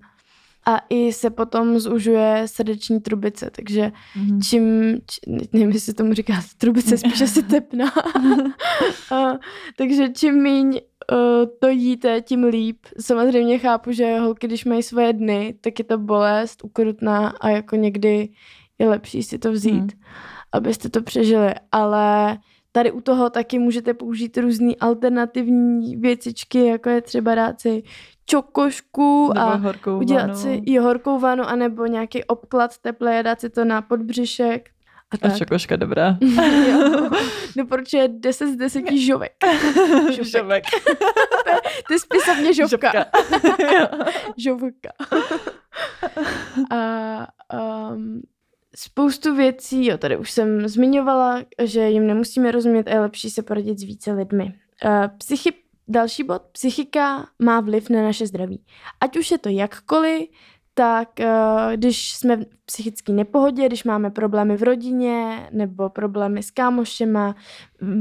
A 0.66 0.78
i 0.90 1.14
se 1.14 1.30
potom 1.30 1.80
zužuje 1.80 2.44
srdeční 2.46 3.00
trubice, 3.02 3.50
takže 3.56 3.92
Mhm. 4.16 4.42
čím, 4.42 4.94
či, 5.10 5.22
nevím, 5.54 5.72
jestli 5.72 5.94
tomu 5.94 6.14
říká 6.14 6.34
trubice, 6.58 6.98
spíš 6.98 7.22
asi 7.22 7.44
tepna. 7.50 7.92
a, 9.12 9.34
takže 9.78 10.10
čím 10.10 10.44
míň 10.44 10.68
uh, 11.12 11.46
to 11.60 11.68
jíte, 11.68 12.22
tím 12.22 12.44
líp. 12.44 12.78
Samozřejmě 13.02 13.60
chápu, 13.60 13.92
že 13.92 14.20
holky, 14.20 14.48
když 14.48 14.66
mají 14.66 14.84
svoje 14.84 15.14
dny, 15.14 15.56
tak 15.62 15.80
je 15.80 15.86
to 15.86 15.98
bolest 15.98 16.64
ukrutná 16.64 17.28
a 17.30 17.50
jako 17.50 17.76
někdy 17.76 18.30
je 18.80 18.90
lepší 18.90 19.24
si 19.24 19.38
to 19.40 19.52
vzít, 19.52 19.72
Hmm. 19.74 19.90
abyste 20.52 20.90
to 20.90 21.02
přežili. 21.02 21.54
Ale 21.72 22.38
tady 22.72 22.92
u 22.92 23.02
toho 23.02 23.30
taky 23.30 23.60
můžete 23.60 23.94
použít 23.94 24.38
různé 24.38 24.74
alternativní 24.80 25.96
věcičky, 25.96 26.66
jako 26.66 26.90
je 26.90 27.02
třeba 27.02 27.36
dát 27.36 27.62
si 27.62 27.84
čokošku 28.26 29.32
Nebo 29.34 29.42
a 29.48 29.56
horkou 29.56 29.98
udělat 29.98 30.22
vanu. 30.28 30.36
si 30.40 30.50
i 30.66 30.78
horkou 30.78 31.20
vanu, 31.20 31.44
anebo 31.44 31.86
nějaký 31.86 32.24
obklad 32.24 32.78
teplé 32.78 33.20
a 33.20 33.22
dát 33.22 33.40
si 33.42 33.50
to 33.50 33.66
na 33.66 33.82
podbřišek. 33.82 34.70
A 35.12 35.16
A 35.16 35.18
tak. 35.18 35.38
čokoška 35.38 35.76
dobrá. 35.76 36.18
jo. 36.70 37.10
Doporučuje 37.58 38.08
10 38.08 38.48
z 38.48 38.56
10 38.56 38.92
žovek. 38.92 39.32
Žovek. 40.12 40.26
Žovek. 40.26 40.64
To 41.88 41.94
je 41.94 42.00
spisovně 42.00 42.54
žovka. 42.54 42.92
Žovka. 42.92 43.10
Žovka. 44.38 44.90
A 46.72 47.28
um, 47.94 48.22
spoustu 48.76 49.36
věcí, 49.36 49.86
jo, 49.86 49.98
tady 49.98 50.18
už 50.18 50.32
jsem 50.32 50.68
zmiňovala, 50.68 51.42
že 51.64 51.90
jim 51.90 52.08
nemusíme 52.08 52.52
rozumět 52.52 52.88
a 52.88 52.92
je 52.92 53.00
lepší 53.00 53.30
se 53.30 53.44
poradit 53.44 53.80
s 53.80 53.84
více 53.84 54.12
lidmi. 54.12 54.54
Uh, 54.86 55.08
psychi, 55.18 55.54
další 55.88 56.24
bod, 56.24 56.42
psychika 56.52 57.28
má 57.40 57.60
vliv 57.60 57.90
na 57.90 58.02
naše 58.02 58.28
zdraví. 58.28 58.64
Ať 59.02 59.18
už 59.18 59.32
je 59.32 59.38
to 59.38 59.50
jakkoliv, 59.50 60.30
tak 60.74 61.10
uh, 61.20 61.26
když 61.74 62.16
jsme 62.16 62.38
v 62.38 62.46
psychické 62.66 63.14
nepohodě, 63.14 63.66
když 63.66 63.84
máme 63.84 64.10
problémy 64.10 64.58
v 64.58 64.64
rodině 64.64 65.50
nebo 65.52 65.90
problémy 65.90 66.44
s 66.44 66.52
kámošema, 66.52 67.36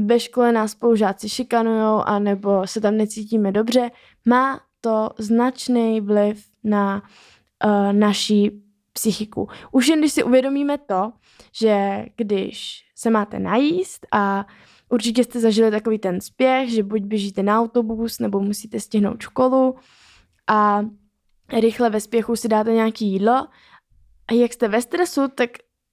ve 0.05 0.19
škole 0.19 0.51
nás 0.51 0.71
spolužáci 0.71 1.29
šikanujou 1.29 2.01
a 2.05 2.19
nebo 2.19 2.67
se 2.67 2.81
tam 2.81 2.97
necítíme 2.97 3.51
dobře, 3.51 3.91
má 4.25 4.59
to 4.81 5.09
značný 5.17 6.01
vliv 6.01 6.45
na 6.63 7.01
uh, 7.65 7.93
naší 7.93 8.68
psychiku. 8.99 9.47
Už 9.71 9.87
jen 9.87 9.99
když 9.99 10.13
si 10.13 10.23
uvědomíme 10.23 10.77
to, 10.77 11.11
že 11.51 12.05
když 12.15 12.83
se 12.95 13.09
máte 13.09 13.39
najíst 13.39 14.07
a 14.11 14.45
určitě 14.89 15.23
jste 15.23 15.39
zažili 15.39 15.71
takový 15.71 15.99
ten 15.99 16.21
spěch, 16.21 16.69
že 16.69 16.83
buď 16.83 17.01
běžíte 17.01 17.43
na 17.43 17.59
autobus, 17.59 18.19
nebo 18.19 18.39
musíte 18.39 18.79
stihnout 18.79 19.21
školu 19.21 19.75
a 20.47 20.85
rychle 21.59 21.89
ve 21.89 22.01
spěchu 22.01 22.35
si 22.35 22.47
dáte 22.47 22.73
nějaké 22.73 23.05
jídlo 23.05 23.47
a 24.27 24.33
jak 24.33 24.53
jste 24.53 24.67
ve 24.67 24.81
stresu, 24.81 25.27
tak 25.35 25.49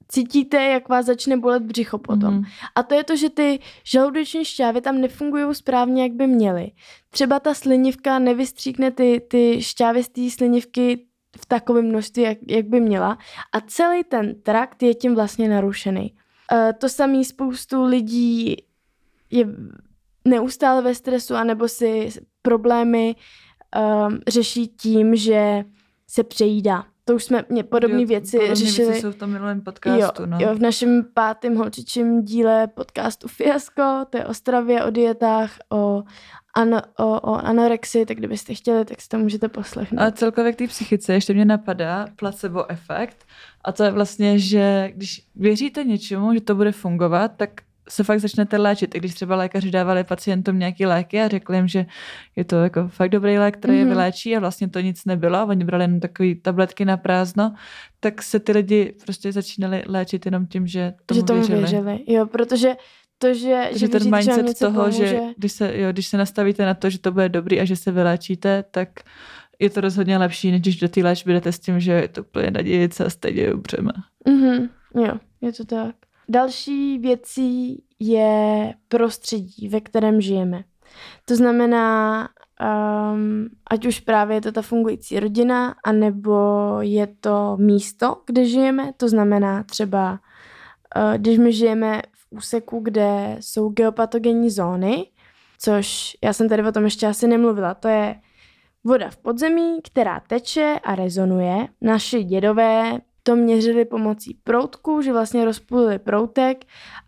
cítíte, 0.09 0.65
jak 0.65 0.89
vás 0.89 1.07
začne 1.07 1.37
bolet 1.37 1.63
břicho 1.63 1.99
potom. 1.99 2.35
Mhm. 2.35 2.45
A 2.75 2.83
to 2.83 2.95
je 2.95 3.05
to, 3.05 3.17
že 3.17 3.31
ty 3.31 3.59
žaludeční 3.85 4.45
šťávy 4.45 4.81
tam 4.81 5.01
nefungují 5.01 5.55
správně, 5.55 6.03
jak 6.03 6.13
by 6.13 6.27
měly. 6.27 6.71
Třeba 7.11 7.41
ta 7.41 7.55
slinivka 7.55 8.19
nevystříkne 8.19 8.91
ty, 8.91 9.23
ty 9.29 9.63
šťávy 9.63 10.05
z 10.05 10.09
té 10.09 10.31
slinivky 10.31 11.06
v 11.41 11.47
takovém 11.47 11.85
množství, 11.85 12.23
jak, 12.23 12.39
jak 12.49 12.67
by 12.67 12.81
měla. 12.81 13.19
A 13.53 13.61
celý 13.61 14.05
ten 14.05 14.43
trakt 14.43 14.83
je 14.83 14.95
tím 14.95 15.15
vlastně 15.15 15.49
narušený. 15.49 16.15
E, 16.53 16.73
to 16.73 16.89
samé 16.89 17.25
spoustu 17.25 17.85
lidí 17.85 18.57
je 19.31 19.47
neustále 20.25 20.83
ve 20.83 20.95
stresu, 20.95 21.35
anebo 21.35 21.69
si 21.69 22.09
problémy 22.43 23.15
um, 23.77 24.19
řeší 24.29 24.69
tím, 24.69 25.17
že 25.17 25.65
se 26.07 26.25
přejídá. 26.25 26.85
To 27.05 27.15
už 27.15 27.25
jsme 27.25 27.45
mě 27.49 27.65
podobné 27.65 28.07
věci 28.07 28.37
podobný 28.37 28.57
řešili. 28.57 28.89
Věci 28.89 29.03
jsou 29.03 29.11
v 29.13 29.17
tom 29.17 29.31
minulém 29.31 29.61
podcastu, 29.61 30.23
jo, 30.23 30.27
no. 30.27 30.39
jo, 30.41 30.55
v 30.55 30.61
našem 30.61 31.05
pátém 31.15 31.57
holčičím 31.57 32.23
díle 32.23 32.67
podcastu 32.67 33.29
Fiasko, 33.29 34.05
to 34.11 34.19
je 34.19 34.27
o 34.27 34.35
stravě, 34.35 34.85
o 34.85 34.91
dietách, 34.91 35.53
o, 35.73 36.03
ano, 36.57 36.81
o, 36.99 37.21
o 37.21 37.35
anorexii, 37.35 38.07
tak 38.07 38.17
kdybyste 38.17 38.55
chtěli, 38.55 38.85
tak 38.85 39.01
si 39.01 39.09
to 39.09 39.19
můžete 39.19 39.49
poslechnout. 39.49 40.01
A 40.03 40.11
celkově 40.11 40.53
k 40.53 40.57
té 40.57 40.67
psychice 40.67 41.15
ještě 41.15 41.35
mě 41.35 41.45
napadá 41.45 42.07
placebo 42.17 42.71
efekt 42.71 43.27
a 43.65 43.73
to 43.73 43.85
je 43.85 43.91
vlastně, 43.91 44.39
že 44.39 44.91
když 44.95 45.23
věříte 45.35 45.85
něčemu, 45.85 46.35
že 46.35 46.41
to 46.41 46.55
bude 46.55 46.73
fungovat, 46.73 47.33
tak 47.37 47.51
se 47.89 48.05
fakt 48.05 48.21
začnete 48.21 48.57
léčit. 48.59 48.95
I 48.95 48.99
když 48.99 49.15
třeba 49.15 49.37
lékaři 49.37 49.71
dávali 49.71 50.05
pacientům 50.05 50.59
nějaký 50.59 50.87
léky 50.87 51.21
a 51.23 51.29
řekli 51.29 51.57
jim, 51.57 51.69
že 51.69 51.87
je 52.37 52.45
to 52.45 52.57
jako 52.57 52.89
fakt 52.89 53.09
dobrý 53.09 53.39
lék, 53.39 53.57
který 53.57 53.73
mm-hmm. 53.75 53.79
je 53.79 53.85
Mhm. 53.85 53.95
vyléčí 53.95 54.37
a 54.37 54.41
vlastně 54.41 54.69
to 54.69 54.81
nic 54.81 55.05
nebylo 55.05 55.39
a 55.39 55.45
oni 55.45 55.65
brali 55.65 55.85
jenom 55.85 56.01
takové 56.01 56.35
tabletky 56.43 56.85
na 56.85 56.97
prázdno, 56.97 57.55
tak 58.01 58.23
se 58.23 58.41
ty 58.41 58.53
lidi 58.53 58.95
prostě 59.05 59.33
začínali 59.33 59.83
léčit 59.87 60.25
jenom 60.27 60.47
tím, 60.47 60.67
že 60.67 60.95
tomu, 61.07 61.21
že 61.21 61.25
tomu 61.25 61.39
věřili. 61.39 61.59
věřili. 61.59 62.05
Jo, 62.07 62.27
protože 62.27 62.75
to, 63.19 63.35
že, 63.35 63.71
že 63.73 63.89
ten 63.89 64.03
že 64.03 64.11
vám 64.11 64.21
mindset 64.21 64.59
toho, 64.59 64.81
pomůže, 64.81 65.07
že 65.07 65.21
když 65.37 65.53
se, 65.53 65.79
jo, 65.79 65.93
když 65.93 66.07
se 66.07 66.17
nastavíte 66.17 66.67
na 66.67 66.75
to, 66.75 66.91
že 66.91 66.99
to 66.99 67.13
bude 67.13 67.29
dobrý 67.29 67.61
a 67.61 67.65
že 67.65 67.77
se 67.77 67.93
vyléčíte, 67.93 68.65
tak 68.71 68.89
je 69.59 69.71
to 69.71 69.81
rozhodně 69.81 70.19
lepší, 70.19 70.51
než 70.51 70.61
když 70.61 70.77
do 70.77 70.89
té 70.89 71.01
léčby 71.01 71.33
jdete 71.33 71.53
s 71.53 71.59
tím, 71.59 71.81
že 71.81 71.93
je 71.93 72.09
to 72.09 72.21
úplně 72.21 72.51
nadějice 72.51 73.05
a 73.05 73.11
stejně 73.11 73.55
umřeme. 73.55 73.93
Mhm, 74.29 74.69
jo, 74.95 75.15
je 75.41 75.53
to 75.53 75.65
tak. 75.65 75.95
Další 76.29 76.99
věcí 76.99 77.83
je 77.99 78.75
prostředí, 78.89 79.69
ve 79.69 79.81
kterém 79.81 80.21
žijeme. 80.21 80.65
To 81.25 81.37
znamená, 81.37 82.29
um, 83.13 83.49
ať 83.71 83.87
už 83.87 84.01
právě 84.01 84.37
je 84.37 84.41
to 84.41 84.53
ta 84.53 84.63
fungující 84.63 85.21
rodina, 85.21 85.75
anebo 85.85 86.39
je 86.81 87.07
to 87.21 87.57
místo, 87.61 88.17
kde 88.27 88.45
žijeme. 88.45 88.93
To 88.97 89.09
znamená 89.09 89.63
třeba, 89.63 90.13
uh, 90.13 91.15
když 91.15 91.39
my 91.39 91.53
žijeme 91.53 92.03
úseku, 92.31 92.81
kde 92.81 93.37
jsou 93.41 93.69
geopatogenní 93.69 94.51
zóny, 94.51 95.11
což 95.59 96.17
já 96.25 96.33
jsem 96.33 96.49
tady 96.49 96.63
o 96.63 96.73
tom 96.73 96.85
ještě 96.85 97.07
asi 97.07 97.29
nemluvila, 97.29 97.75
to 97.75 97.89
je 97.89 98.21
voda 98.85 99.11
v 99.11 99.17
podzemí, 99.17 99.79
která 99.83 100.21
teče 100.21 100.81
a 100.85 100.95
rezonuje. 100.95 101.69
Naši 101.81 102.23
dědové 102.23 102.99
to 103.23 103.37
měřili 103.37 103.85
pomocí 103.85 104.41
proutku, 104.45 105.03
že 105.03 105.13
vlastně 105.13 105.45
rozpůlili 105.45 105.99
proutek 105.99 106.65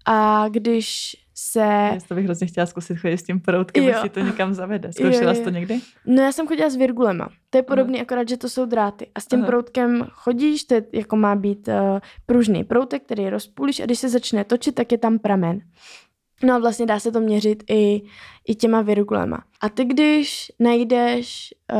a 0.07 0.49
když 0.49 1.17
se... 1.41 1.61
Já 1.61 1.99
to 2.09 2.15
bych 2.15 2.25
hrozně 2.25 2.47
chtěla 2.47 2.67
zkusit 2.67 2.99
chodit 2.99 3.19
s 3.19 3.23
tím 3.23 3.41
proutkem, 3.41 3.85
jo. 3.85 3.91
jestli 3.91 4.09
to 4.09 4.21
někam 4.21 4.55
zavede. 4.55 4.93
Zkoušela 4.93 5.35
jsi 5.35 5.45
to 5.45 5.51
někdy? 5.51 5.81
No 6.07 6.23
já 6.23 6.33
jsem 6.33 6.47
chodila 6.47 6.71
s 6.71 6.77
virgulema. 6.77 7.29
To 7.51 7.59
je 7.59 7.63
podobný, 7.63 8.01
akorát, 8.01 8.29
že 8.29 8.37
to 8.37 8.49
jsou 8.49 8.67
dráty. 8.67 9.07
A 9.15 9.21
s 9.21 9.27
tím 9.27 9.39
Aha. 9.39 9.47
proutkem 9.47 10.07
chodíš, 10.13 10.65
to 10.65 10.75
je, 10.75 10.85
jako 10.93 11.17
má 11.17 11.37
být 11.37 11.69
uh, 11.69 11.75
pružný 12.27 12.65
proutek, 12.65 13.03
který 13.03 13.31
rozpůlíš 13.31 13.81
a 13.81 13.85
když 13.85 13.99
se 13.99 14.09
začne 14.09 14.45
točit, 14.45 14.75
tak 14.75 14.93
je 14.93 14.99
tam 14.99 15.19
pramen. 15.19 15.61
No 16.43 16.55
a 16.55 16.59
vlastně 16.59 16.87
dá 16.87 17.01
se 17.01 17.13
to 17.13 17.21
měřit 17.21 17.63
i, 17.71 18.03
i 18.49 18.55
těma 18.55 18.83
virgulema. 18.83 19.45
A 19.61 19.69
ty, 19.69 19.85
když 19.85 20.53
najdeš 20.59 21.55
uh, 21.73 21.79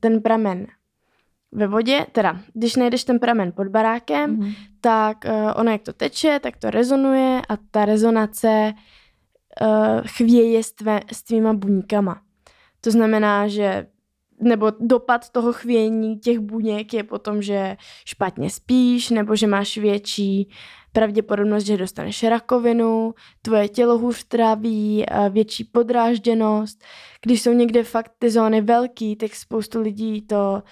ten 0.00 0.22
pramen 0.22 0.66
ve 1.52 1.66
vodě, 1.66 2.06
teda 2.12 2.40
když 2.54 2.76
najdeš 2.76 3.04
ten 3.04 3.18
pramen 3.18 3.52
pod 3.52 3.68
barákem, 3.68 4.36
mm-hmm. 4.36 4.54
tak 4.80 5.24
uh, 5.24 5.52
ono 5.56 5.70
jak 5.70 5.82
to 5.82 5.92
teče, 5.92 6.40
tak 6.42 6.56
to 6.56 6.70
rezonuje 6.70 7.42
a 7.48 7.56
ta 7.70 7.84
rezonace 7.84 8.72
uh, 8.72 10.00
chvěje 10.06 10.62
s, 10.62 10.72
tvé, 10.72 11.00
s 11.12 11.22
tvýma 11.22 11.52
buňkama. 11.52 12.20
To 12.80 12.90
znamená, 12.90 13.48
že 13.48 13.86
nebo 14.40 14.72
dopad 14.80 15.30
toho 15.30 15.52
chvění 15.52 16.18
těch 16.18 16.38
buněk 16.38 16.94
je 16.94 17.04
potom, 17.04 17.42
že 17.42 17.76
špatně 18.04 18.50
spíš, 18.50 19.10
nebo 19.10 19.36
že 19.36 19.46
máš 19.46 19.78
větší 19.78 20.48
pravděpodobnost, 20.92 21.64
že 21.64 21.76
dostaneš 21.76 22.22
rakovinu, 22.22 23.14
tvoje 23.42 23.68
tělo 23.68 23.98
hůř 23.98 24.24
tráví, 24.24 25.06
větší 25.30 25.64
podrážděnost. 25.64 26.84
Když 27.22 27.42
jsou 27.42 27.52
někde 27.52 27.84
fakt 27.84 28.12
ty 28.18 28.30
zóny 28.30 28.60
velký, 28.60 29.16
tak 29.16 29.34
spoustu 29.34 29.80
lidí 29.80 30.22
to 30.22 30.62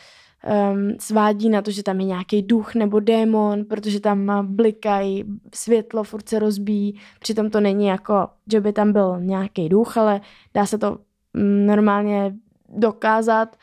um, 0.73 0.92
svádí 1.00 1.49
na 1.49 1.62
to, 1.62 1.70
že 1.70 1.82
tam 1.82 2.00
je 2.00 2.06
nějaký 2.06 2.42
duch 2.42 2.75
nebo 2.75 3.00
démon, 3.00 3.64
protože 3.64 4.00
tam 4.00 4.47
blikají, 4.56 5.25
světlo 5.54 6.04
furt 6.04 6.28
se 6.28 6.38
rozbíjí, 6.38 7.00
přitom 7.20 7.50
to 7.50 7.61
není 7.61 7.87
jako, 7.87 8.28
že 8.52 8.61
by 8.61 8.73
tam 8.73 8.92
byl 8.92 9.20
nějaký 9.20 9.68
duch, 9.68 9.97
ale 9.97 10.20
dá 10.54 10.66
se 10.66 10.78
to 10.78 10.99
um, 11.35 11.66
normálně 11.66 12.35
dokázat, 12.68 13.56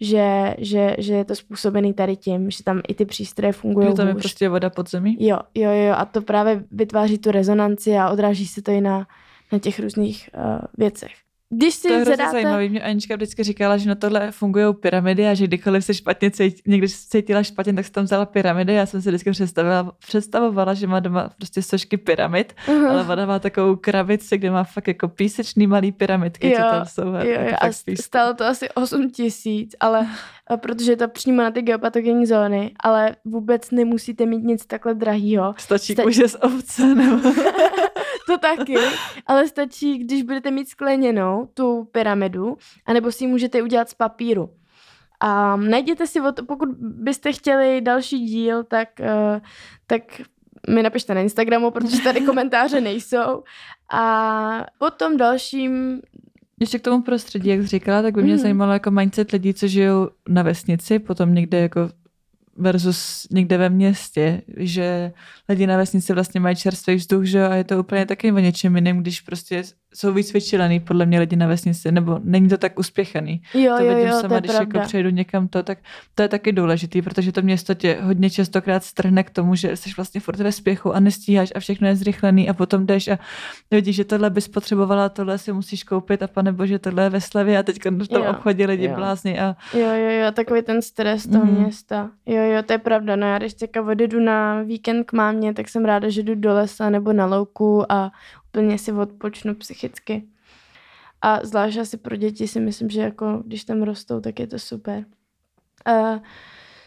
že, 0.00 0.54
že, 0.58 0.96
že 0.98 1.14
je 1.14 1.24
to 1.24 1.34
způsobený 1.34 1.92
tady 1.92 2.16
tím, 2.16 2.50
že 2.50 2.64
tam 2.64 2.80
i 2.88 2.94
ty 2.94 3.04
přístroje 3.04 3.52
fungují. 3.52 3.88
Že 3.88 3.94
tam 3.94 4.08
je 4.08 4.14
prostě 4.14 4.48
voda 4.48 4.70
pod 4.70 4.90
zemí? 4.90 5.16
Jo, 5.20 5.38
jo, 5.54 5.70
jo, 5.70 5.94
a 5.96 6.04
to 6.04 6.22
právě 6.22 6.64
vytváří 6.70 7.18
tu 7.18 7.30
rezonanci 7.30 7.96
a 7.96 8.10
odráží 8.10 8.46
se 8.46 8.62
to 8.62 8.70
i 8.70 8.80
na, 8.80 9.06
na 9.52 9.58
těch 9.58 9.80
různých 9.80 10.30
uh, 10.36 10.58
věcech. 10.78 11.23
Když 11.56 11.74
si 11.74 11.88
to 11.88 11.94
je 11.94 12.04
zadáte... 12.04 12.30
zajímavý. 12.30 12.68
Mě 12.68 12.82
Anička 12.82 13.16
vždycky 13.16 13.42
říkala, 13.42 13.76
že 13.76 13.88
na 13.88 13.94
tohle 13.94 14.30
fungují 14.30 14.74
pyramidy 14.74 15.28
a 15.28 15.34
že 15.34 15.46
kdykoliv 15.46 15.84
se 15.84 15.94
špatně 15.94 16.30
cítila, 16.30 16.62
někdy 16.66 16.88
se 16.88 17.08
cítila 17.08 17.42
špatně, 17.42 17.72
tak 17.72 17.86
se 17.86 17.92
tam 17.92 18.04
vzala 18.04 18.26
pyramidy. 18.26 18.74
Já 18.74 18.86
jsem 18.86 19.02
si 19.02 19.08
vždycky 19.08 19.30
představovala, 19.30 19.92
představovala 20.06 20.74
že 20.74 20.86
má 20.86 21.00
doma 21.00 21.30
prostě 21.36 21.62
sošky 21.62 21.96
pyramid, 21.96 22.54
uh-huh. 22.66 22.90
ale 22.90 23.02
ona 23.02 23.26
má 23.26 23.38
takovou 23.38 23.76
krabici, 23.76 24.38
kde 24.38 24.50
má 24.50 24.64
fakt 24.64 24.88
jako 24.88 25.08
písečný 25.08 25.66
malý 25.66 25.92
pyramidky, 25.92 26.50
jo, 26.50 26.56
co 26.56 26.62
tam 26.62 26.86
jsou. 26.86 27.02
Jo, 27.02 27.40
jo, 27.40 27.56
a 27.60 27.68
stálo 28.02 28.34
to 28.34 28.44
asi 28.44 28.68
8 28.70 29.10
tisíc, 29.10 29.76
ale 29.80 30.06
protože 30.56 30.92
je 30.92 30.96
to 30.96 31.08
přímo 31.08 31.42
na 31.42 31.50
ty 31.50 31.62
geopatogenní 31.62 32.26
zóny, 32.26 32.72
ale 32.80 33.16
vůbec 33.24 33.70
nemusíte 33.70 34.26
mít 34.26 34.44
nic 34.44 34.66
takhle 34.66 34.94
drahýho. 34.94 35.54
Stačí 35.58 35.92
Sta- 35.92 36.02
kůže 36.02 36.28
z 36.28 36.36
ovce 36.40 36.94
nebo... 36.94 37.30
to 38.26 38.38
taky, 38.38 38.74
ale 39.26 39.48
stačí, 39.48 39.98
když 39.98 40.22
budete 40.22 40.50
mít 40.50 40.68
skleněnou 40.68 41.48
tu 41.54 41.84
pyramidu, 41.84 42.56
anebo 42.86 43.12
si 43.12 43.24
ji 43.24 43.28
můžete 43.28 43.62
udělat 43.62 43.88
z 43.88 43.94
papíru. 43.94 44.50
A 45.20 45.56
najděte 45.56 46.06
si, 46.06 46.20
pokud 46.46 46.68
byste 46.78 47.32
chtěli 47.32 47.80
další 47.80 48.18
díl, 48.18 48.64
tak, 48.64 48.88
uh, 49.00 49.40
tak 49.86 50.02
mi 50.68 50.82
napište 50.82 51.14
na 51.14 51.20
Instagramu, 51.20 51.70
protože 51.70 52.02
tady 52.02 52.20
komentáře 52.26 52.80
nejsou. 52.80 53.42
A 53.90 54.66
potom 54.78 55.16
dalším 55.16 56.00
ještě 56.60 56.78
k 56.78 56.82
tomu 56.82 57.02
prostředí, 57.02 57.48
jak 57.48 57.60
jsi 57.60 57.66
říkala, 57.66 58.02
tak 58.02 58.14
by 58.14 58.22
mě 58.22 58.32
mm. 58.32 58.38
zajímalo 58.38 58.72
jako 58.72 58.90
mindset 58.90 59.30
lidí, 59.30 59.54
co 59.54 59.66
žijou 59.66 60.08
na 60.28 60.42
vesnici, 60.42 60.98
potom 60.98 61.34
někde 61.34 61.60
jako 61.60 61.88
versus 62.56 63.26
někde 63.30 63.58
ve 63.58 63.70
městě, 63.70 64.42
že 64.56 65.12
lidi 65.48 65.66
na 65.66 65.76
vesnici 65.76 66.12
vlastně 66.12 66.40
mají 66.40 66.56
čerstvý 66.56 66.94
vzduch, 66.94 67.24
že 67.24 67.46
a 67.46 67.54
je 67.54 67.64
to 67.64 67.80
úplně 67.80 68.06
taky 68.06 68.32
o 68.32 68.38
něčem 68.38 68.76
jiném, 68.76 68.98
když 68.98 69.20
prostě 69.20 69.62
jsou 69.94 70.12
víc 70.12 70.32
vyčilený 70.32 70.80
podle 70.80 71.06
mě 71.06 71.20
lidi 71.20 71.36
na 71.36 71.46
vesnici, 71.46 71.92
nebo 71.92 72.20
není 72.24 72.48
to 72.48 72.58
tak 72.58 72.78
uspěchaný. 72.78 73.42
Jo, 73.54 73.74
to 73.78 73.84
jo, 73.84 73.94
vidím 73.94 74.08
jo, 74.08 74.20
sama, 74.20 74.40
když 74.40 74.52
jako 74.52 74.80
přejdu 74.80 75.10
někam 75.10 75.48
to, 75.48 75.62
tak 75.62 75.78
to 76.14 76.22
je 76.22 76.28
taky 76.28 76.52
důležitý, 76.52 77.02
protože 77.02 77.32
to 77.32 77.42
město 77.42 77.74
tě 77.74 77.98
hodně 78.02 78.30
častokrát 78.30 78.84
strhne 78.84 79.22
k 79.22 79.30
tomu, 79.30 79.54
že 79.54 79.76
jsi 79.76 79.90
vlastně 79.96 80.20
furt 80.20 80.38
ve 80.38 80.52
spěchu 80.52 80.94
a 80.94 81.00
nestíháš 81.00 81.52
a 81.54 81.60
všechno 81.60 81.88
je 81.88 81.96
zrychlený 81.96 82.48
a 82.48 82.54
potom 82.54 82.86
jdeš 82.86 83.08
a 83.08 83.18
vidíš, 83.70 83.96
že 83.96 84.04
tohle 84.04 84.30
bys 84.30 84.48
potřebovala, 84.48 85.08
tohle 85.08 85.38
si 85.38 85.52
musíš 85.52 85.84
koupit 85.84 86.22
a 86.22 86.26
pane 86.26 86.52
bože, 86.52 86.78
tohle 86.78 87.02
je 87.02 87.10
ve 87.10 87.20
slevě 87.20 87.58
a 87.58 87.62
teď 87.62 87.76
v 87.84 88.08
tom 88.08 88.22
jo, 88.22 88.30
obchodě 88.30 88.66
lidi 88.66 88.84
jo. 88.84 88.94
blázni. 88.94 89.40
A... 89.40 89.56
Jo, 89.74 89.88
jo, 89.94 90.10
jo, 90.10 90.32
takový 90.32 90.62
ten 90.62 90.82
stres 90.82 91.26
toho 91.26 91.44
mm. 91.44 91.60
města. 91.60 92.10
Jo, 92.26 92.42
jo, 92.42 92.62
to 92.62 92.72
je 92.72 92.78
pravda. 92.78 93.16
No 93.16 93.26
já 93.26 93.38
když 93.38 93.54
teďka 93.54 93.82
odjedu 93.82 94.20
na 94.20 94.62
víkend 94.62 95.04
k 95.04 95.12
mámě, 95.12 95.54
tak 95.54 95.68
jsem 95.68 95.84
ráda, 95.84 96.08
že 96.08 96.22
jdu 96.22 96.34
do 96.34 96.54
lesa 96.54 96.90
nebo 96.90 97.12
na 97.12 97.26
louku 97.26 97.92
a 97.92 98.10
úplně 98.54 98.78
si 98.78 98.92
odpočnu 98.92 99.54
psychicky. 99.54 100.22
A 101.22 101.40
zvlášť 101.42 101.78
asi 101.78 101.96
pro 101.96 102.16
děti 102.16 102.48
si 102.48 102.60
myslím, 102.60 102.90
že 102.90 103.00
jako 103.00 103.42
když 103.46 103.64
tam 103.64 103.82
rostou, 103.82 104.20
tak 104.20 104.40
je 104.40 104.46
to 104.46 104.58
super. 104.58 105.04
Uh, 105.88 106.18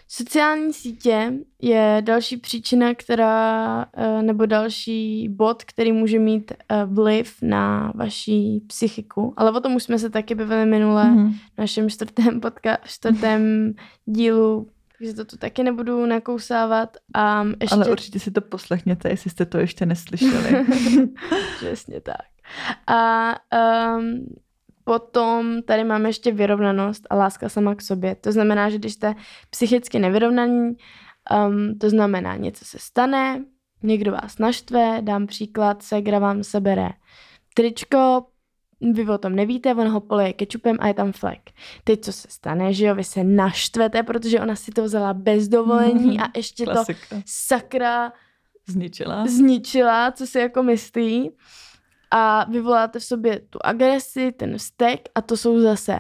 sociální 0.08 0.74
sítě 0.74 1.34
je 1.62 2.02
další 2.06 2.38
příčina, 2.38 2.94
která, 2.94 3.86
uh, 3.98 4.22
nebo 4.22 4.46
další 4.46 5.30
bod, 5.30 5.64
který 5.64 5.92
může 5.92 6.20
mít 6.20 6.52
uh, 6.52 6.94
vliv 6.94 7.36
na 7.42 7.92
vaši 7.96 8.62
psychiku. 8.68 9.34
Ale 9.38 9.52
o 9.52 9.60
tom 9.60 9.76
už 9.76 9.84
jsme 9.84 10.00
se 10.00 10.10
taky 10.10 10.36
bavili 10.36 10.66
minule 10.66 11.04
mm-hmm. 11.04 11.34
v 11.56 11.58
našem 11.58 11.90
čtvrtém, 11.90 12.40
podka- 12.42 12.78
čtvrtém 12.86 13.74
dílu 14.06 14.70
takže 14.98 15.14
to 15.14 15.26
tu 15.26 15.38
taky 15.38 15.64
nebudu 15.64 16.06
nakousávat. 16.06 16.98
A 17.14 17.44
ještě... 17.62 17.76
Ale 17.76 17.90
určitě 17.90 18.20
si 18.20 18.32
to 18.32 18.42
poslechněte, 18.42 19.10
jestli 19.10 19.30
jste 19.30 19.46
to 19.46 19.58
ještě 19.58 19.86
neslyšeli. 19.86 20.66
Přesně 21.58 22.02
tak. 22.02 22.26
A 22.88 23.32
um, 23.98 24.26
potom 24.84 25.62
tady 25.64 25.84
máme 25.84 26.10
ještě 26.10 26.32
vyrovnanost 26.32 27.08
a 27.10 27.16
láska 27.16 27.50
sama 27.50 27.76
k 27.76 27.82
sobě. 27.82 28.16
To 28.16 28.32
znamená, 28.32 28.70
že 28.70 28.78
když 28.78 28.94
jste 28.94 29.16
psychicky 29.50 30.00
nevyrovnaní, 30.00 30.72
um, 31.48 31.78
to 31.80 31.90
znamená, 31.90 32.36
něco 32.36 32.66
se 32.66 32.78
stane, 32.80 33.46
někdo 33.84 34.12
vás 34.12 34.38
naštve, 34.38 34.98
dám 35.02 35.28
příklad, 35.28 35.84
segra 35.84 36.20
vám 36.20 36.44
sebere 36.44 36.90
tričko, 37.54 38.26
vy 38.82 39.06
o 39.06 39.18
tom 39.18 39.36
nevíte, 39.36 39.76
on 39.76 39.88
ho 39.88 40.00
poleje 40.00 40.34
kečupem 40.34 40.78
a 40.80 40.88
je 40.88 40.94
tam 40.94 41.12
flek. 41.12 41.52
Teď 41.84 42.02
co 42.02 42.14
se 42.14 42.28
stane, 42.32 42.74
že 42.74 42.86
jo, 42.86 42.96
vy 42.96 43.04
se 43.04 43.24
naštvete, 43.24 44.04
protože 44.04 44.40
ona 44.40 44.56
si 44.56 44.72
to 44.72 44.84
vzala 44.84 45.14
bez 45.14 45.48
dovolení 45.48 46.20
a 46.20 46.26
ještě 46.36 46.66
Klasika. 46.66 47.00
to 47.10 47.22
sakra 47.26 48.14
zničila. 48.68 49.28
zničila, 49.28 50.12
co 50.12 50.28
si 50.28 50.40
jako 50.40 50.64
myslí. 50.64 51.32
A 52.12 52.46
vyvoláte 52.50 53.00
v 53.00 53.04
sobě 53.04 53.40
tu 53.50 53.60
agresi, 53.64 54.32
ten 54.32 54.58
vztek 54.58 55.10
a 55.16 55.22
to 55.22 55.38
jsou 55.38 55.60
zase, 55.60 56.00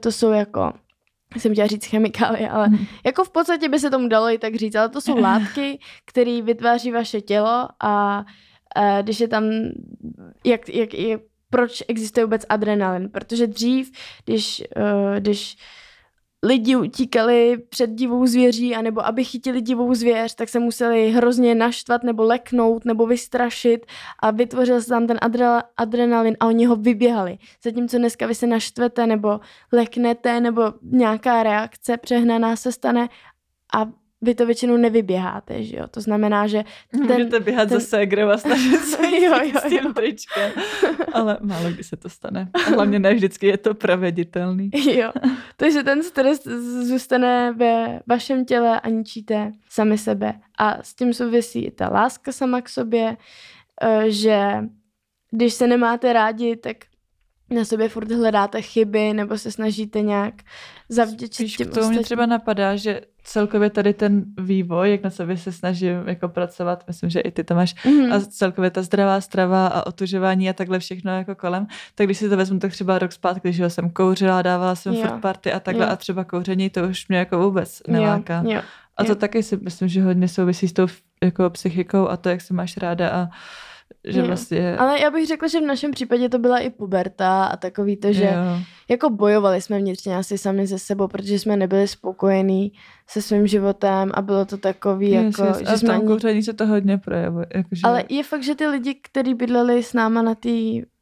to 0.00 0.12
jsou 0.12 0.30
jako 0.30 0.72
jsem 1.36 1.52
chtěla 1.52 1.66
říct 1.66 1.86
chemikálie, 1.86 2.50
ale 2.50 2.66
hmm. 2.66 2.86
jako 3.04 3.24
v 3.24 3.30
podstatě 3.30 3.68
by 3.68 3.78
se 3.78 3.90
tomu 3.90 4.08
dalo 4.08 4.28
i 4.28 4.38
tak 4.38 4.54
říct, 4.54 4.74
ale 4.74 4.88
to 4.88 5.00
jsou 5.00 5.18
látky, 5.18 5.78
které 6.04 6.42
vytváří 6.42 6.90
vaše 6.90 7.20
tělo 7.20 7.68
a 7.82 8.24
a 8.76 9.02
když 9.02 9.20
je 9.20 9.28
tam, 9.28 9.44
jak, 10.44 10.68
jak, 10.68 10.94
jak 10.94 11.20
proč 11.54 11.82
existuje 11.88 12.24
vůbec 12.24 12.42
adrenalin. 12.48 13.08
Protože 13.08 13.46
dřív, 13.46 13.90
když, 14.24 14.62
uh, 14.76 15.16
když 15.18 15.56
lidi 16.42 16.76
utíkali 16.76 17.58
před 17.68 17.90
divou 17.90 18.26
zvěří, 18.26 18.74
anebo 18.74 19.06
aby 19.06 19.24
chytili 19.24 19.60
divou 19.60 19.94
zvěř, 19.94 20.34
tak 20.34 20.48
se 20.48 20.58
museli 20.58 21.10
hrozně 21.10 21.54
naštvat 21.54 22.02
nebo 22.02 22.22
leknout 22.22 22.84
nebo 22.84 23.06
vystrašit 23.06 23.86
a 24.22 24.30
vytvořil 24.30 24.82
se 24.82 24.88
tam 24.88 25.06
ten 25.06 25.18
adrenalin 25.76 26.36
a 26.40 26.46
oni 26.46 26.66
ho 26.66 26.76
vyběhali. 26.76 27.38
Zatímco 27.64 27.98
dneska 27.98 28.26
vy 28.26 28.34
se 28.34 28.46
naštvete 28.46 29.06
nebo 29.06 29.40
leknete 29.72 30.40
nebo 30.40 30.62
nějaká 30.82 31.42
reakce 31.42 31.96
přehnaná 31.96 32.56
se 32.56 32.72
stane 32.72 33.08
a 33.74 34.03
vy 34.24 34.34
to 34.34 34.46
většinou 34.46 34.76
nevyběháte, 34.76 35.62
že 35.62 35.76
jo? 35.76 35.86
To 35.90 36.00
znamená, 36.00 36.46
že... 36.46 36.64
Ten, 36.90 37.00
Můžete 37.00 37.40
běhat 37.40 37.68
ten... 37.68 37.80
za 37.80 37.86
ségrou 37.86 38.28
a 38.28 38.38
snažit 38.38 38.78
se 38.84 39.06
jo, 39.06 39.32
jo, 39.42 39.60
s 39.60 39.68
tím 39.68 39.94
tričkem. 39.94 40.52
Ale 41.12 41.38
málo 41.40 41.70
kdy 41.70 41.84
se 41.84 41.96
to 41.96 42.08
stane. 42.08 42.50
A 42.54 42.58
hlavně 42.58 42.98
ne 42.98 43.14
vždycky 43.14 43.46
je 43.46 43.58
to 43.58 43.74
proveditelný. 43.74 44.70
jo. 44.92 45.12
Takže 45.56 45.82
ten 45.82 46.02
stres 46.02 46.44
zůstane 46.88 47.52
ve 47.52 48.00
vašem 48.06 48.44
těle 48.44 48.80
a 48.80 48.88
ničíte 48.88 49.52
sami 49.68 49.98
sebe. 49.98 50.34
A 50.58 50.82
s 50.82 50.94
tím 50.94 51.14
souvisí 51.14 51.64
i 51.64 51.70
ta 51.70 51.88
láska 51.88 52.32
sama 52.32 52.60
k 52.60 52.68
sobě, 52.68 53.16
eh, 53.82 54.10
že 54.10 54.64
když 55.30 55.54
se 55.54 55.66
nemáte 55.66 56.12
rádi, 56.12 56.56
tak 56.56 56.76
na 57.50 57.64
sobě 57.64 57.88
furt 57.88 58.12
hledáte 58.12 58.62
chyby 58.62 59.12
nebo 59.12 59.38
se 59.38 59.50
snažíte 59.52 60.00
nějak 60.00 60.34
zavděčit 60.88 61.34
Spíš 61.34 61.56
těm 61.56 61.68
k 61.70 61.74
tomu 61.74 61.88
mě 61.90 62.00
třeba 62.00 62.26
napadá, 62.26 62.76
že 62.76 63.00
celkově 63.24 63.70
tady 63.70 63.94
ten 63.94 64.24
vývoj, 64.40 64.90
jak 64.90 65.02
na 65.02 65.10
sobě 65.10 65.36
se 65.36 65.52
snažím 65.52 66.02
jako 66.06 66.28
pracovat, 66.28 66.84
myslím, 66.86 67.10
že 67.10 67.20
i 67.20 67.30
ty 67.30 67.44
to 67.44 67.54
máš, 67.54 67.74
Mhm. 67.84 68.12
a 68.12 68.20
celkově 68.20 68.70
ta 68.70 68.82
zdravá 68.82 69.20
strava 69.20 69.66
a 69.66 69.86
otužování 69.86 70.50
a 70.50 70.52
takhle 70.52 70.78
všechno 70.78 71.16
jako 71.18 71.34
kolem, 71.34 71.66
tak 71.94 72.06
když 72.06 72.18
si 72.18 72.28
to 72.28 72.36
vezmu, 72.36 72.58
tak 72.58 72.72
třeba 72.72 72.98
rok 72.98 73.12
zpátky, 73.12 73.48
když 73.48 73.60
jsem 73.68 73.90
kouřila, 73.90 74.42
dávala 74.42 74.74
jsem 74.74 74.94
Jo. 74.94 75.02
furt 75.02 75.20
party 75.20 75.52
a 75.52 75.60
takhle 75.60 75.84
Jo. 75.86 75.90
a 75.92 75.96
třeba 75.96 76.24
kouření, 76.24 76.70
to 76.70 76.88
už 76.88 77.08
mě 77.08 77.18
jako 77.18 77.38
vůbec 77.38 77.82
neláká. 77.88 78.42
Jo, 78.46 78.50
jo. 78.52 78.60
A 78.96 79.04
to 79.04 79.10
jo. 79.10 79.14
taky 79.16 79.42
si 79.42 79.56
myslím, 79.56 79.88
že 79.88 80.02
hodně 80.02 80.28
souvisí 80.28 80.68
s 80.68 80.72
tou 80.72 80.86
jako 81.22 81.50
psychikou 81.50 82.08
a 82.08 82.16
to, 82.16 82.28
jak 82.28 82.40
se 82.40 82.54
máš 82.54 82.76
ráda 82.76 83.08
a 83.10 83.28
že 84.04 84.20
Jo. 84.20 84.26
vlastně... 84.26 84.76
Ale 84.76 85.00
já 85.00 85.10
bych 85.10 85.26
řekla, 85.26 85.48
že 85.48 85.60
v 85.60 85.64
našem 85.64 85.90
případě 85.90 86.28
to 86.28 86.38
byla 86.38 86.58
i 86.58 86.70
puberta 86.70 87.44
a 87.44 87.56
takový 87.56 87.96
to, 87.96 88.12
že 88.12 88.24
jo. 88.24 88.60
jako 88.90 89.10
bojovali 89.10 89.60
jsme 89.60 89.78
vnitřně 89.78 90.16
asi 90.16 90.38
sami 90.38 90.66
ze 90.66 90.78
sebou, 90.78 91.08
protože 91.08 91.38
jsme 91.38 91.56
nebyli 91.56 91.88
spokojení 91.88 92.72
se 93.06 93.22
svým 93.22 93.46
životem 93.46 94.10
a 94.14 94.22
bylo 94.22 94.44
to 94.44 94.56
takový, 94.58 95.10
Yes, 95.10 95.24
jako, 95.38 95.48
yes. 95.48 95.58
že 95.58 95.64
A 95.64 95.72
v 95.72 95.78
jsme 95.78 95.86
tom 95.88 95.96
ani... 95.98 96.06
kouření 96.06 96.42
se 96.42 96.52
to 96.52 96.66
hodně 96.66 96.98
projevuje. 96.98 97.46
Jakože... 97.54 97.80
Ale 97.84 98.04
je 98.08 98.22
fakt, 98.22 98.42
že 98.42 98.54
ty 98.54 98.66
lidi, 98.66 98.94
kteří 98.94 99.34
bydleli 99.34 99.82
s 99.82 99.92
náma 99.92 100.22
na 100.22 100.34
té 100.34 100.50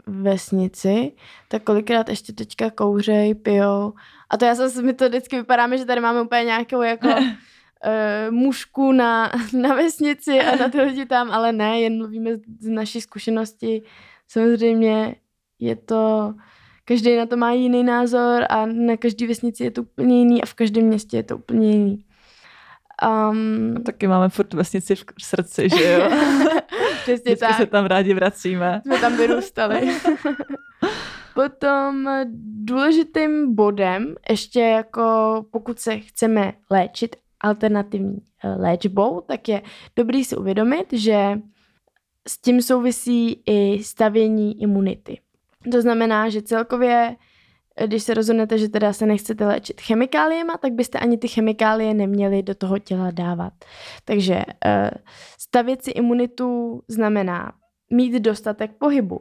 vesnici, 0.06 1.12
tak 1.48 1.62
kolikrát 1.62 2.08
ještě 2.08 2.32
teďka 2.32 2.70
kouřej, 2.70 3.34
pijou. 3.34 3.92
A 4.30 4.36
to 4.36 4.44
já 4.44 4.54
zase, 4.54 4.82
mi 4.82 4.92
to 4.92 5.08
vždycky 5.08 5.36
vypadáme, 5.36 5.78
že 5.78 5.84
tady 5.84 6.00
máme 6.00 6.22
úplně 6.22 6.44
nějakou 6.44 6.82
jako 6.82 7.08
uh, 7.86 8.34
mužku 8.34 8.92
na, 8.92 9.32
na 9.52 9.74
vesnici 9.74 10.40
a 10.40 10.56
na 10.56 10.68
ty 10.68 10.80
lidi 10.80 11.06
tam, 11.06 11.30
ale 11.30 11.52
ne, 11.52 11.80
jen 11.80 11.96
mluvíme 11.96 12.30
z 12.60 12.68
naší 12.68 13.00
zkušenosti. 13.00 13.82
Samozřejmě 14.28 15.14
je 15.58 15.76
to, 15.76 16.34
každý 16.84 17.16
na 17.16 17.26
to 17.26 17.36
má 17.36 17.52
jiný 17.52 17.84
názor 17.84 18.46
a 18.48 18.66
na 18.66 18.96
každé 18.96 19.26
vesnici 19.26 19.64
je 19.64 19.70
to 19.70 19.82
úplně 19.82 20.18
jiný 20.18 20.42
a 20.42 20.46
v 20.46 20.54
každém 20.54 20.84
městě 20.84 21.16
je 21.16 21.22
to 21.22 21.36
úplně 21.36 21.70
jiný. 21.72 22.04
Um, 23.30 23.74
Taky 23.84 24.06
máme 24.06 24.28
furt 24.28 24.54
vesnici 24.54 24.94
v 24.94 25.04
srdci, 25.22 25.68
že 25.68 25.92
jo? 25.92 26.10
přesně 27.02 27.36
tak. 27.36 27.56
se 27.56 27.66
tam 27.66 27.86
rádi 27.86 28.14
vracíme. 28.14 28.80
jsme 28.86 28.98
tam 28.98 29.16
vyrůstali. 29.16 29.80
Potom 31.34 32.08
důležitým 32.64 33.54
bodem, 33.54 34.14
ještě 34.30 34.60
jako 34.60 35.02
pokud 35.50 35.78
se 35.78 35.98
chceme 35.98 36.52
léčit 36.70 37.16
alternativní 37.42 38.18
eh, 38.44 38.48
léčbou, 38.48 39.20
tak 39.20 39.48
je 39.48 39.62
dobrý 39.96 40.24
si 40.24 40.36
uvědomit, 40.36 40.92
že 40.92 41.38
s 42.28 42.38
tím 42.38 42.62
souvisí 42.62 43.42
i 43.46 43.84
stavění 43.84 44.62
imunity. 44.62 45.20
To 45.72 45.82
znamená, 45.82 46.28
že 46.28 46.42
celkově, 46.42 47.16
eh, 47.76 47.86
když 47.86 48.02
se 48.02 48.14
rozhodnete, 48.14 48.58
že 48.58 48.68
teda 48.68 48.92
se 48.92 49.06
nechcete 49.06 49.46
léčit 49.46 49.80
chemikáliema, 49.80 50.56
tak 50.56 50.72
byste 50.72 50.98
ani 50.98 51.18
ty 51.18 51.28
chemikálie 51.28 51.94
neměli 51.94 52.42
do 52.42 52.54
toho 52.54 52.78
těla 52.78 53.10
dávat. 53.10 53.52
Takže 54.04 54.42
eh, 54.64 54.90
stavět 55.38 55.84
si 55.84 55.90
imunitu 55.90 56.80
znamená 56.88 57.52
mít 57.90 58.12
dostatek 58.12 58.70
pohybu. 58.78 59.20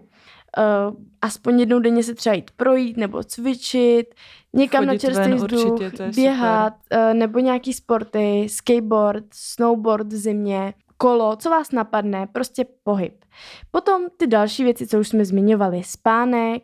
Uh, 0.58 0.96
aspoň 1.22 1.60
jednou 1.60 1.80
denně 1.80 2.04
se 2.04 2.16
třeba 2.16 2.36
jít 2.36 2.52
projít 2.52 2.98
nebo 2.98 3.24
cvičit, 3.24 4.16
někam 4.54 4.86
na 4.86 4.94
Chodit 4.94 5.00
čerstvý 5.00 5.34
ven, 5.34 5.36
vzduch, 5.36 5.80
běhat, 6.16 6.74
uh, 6.96 7.14
nebo 7.14 7.40
nějaký 7.40 7.74
sporty, 7.74 8.48
skateboard, 8.50 9.26
snowboard 9.34 10.08
v 10.08 10.16
zimě, 10.16 10.74
kolo, 10.98 11.36
co 11.36 11.50
vás 11.50 11.72
napadne, 11.72 12.28
prostě 12.28 12.66
pohyb. 12.84 13.26
Potom 13.72 14.02
ty 14.18 14.28
další 14.28 14.64
věci, 14.64 14.88
co 14.88 15.00
už 15.00 15.08
jsme 15.08 15.26
zmiňovali, 15.26 15.84
spánek 15.84 16.64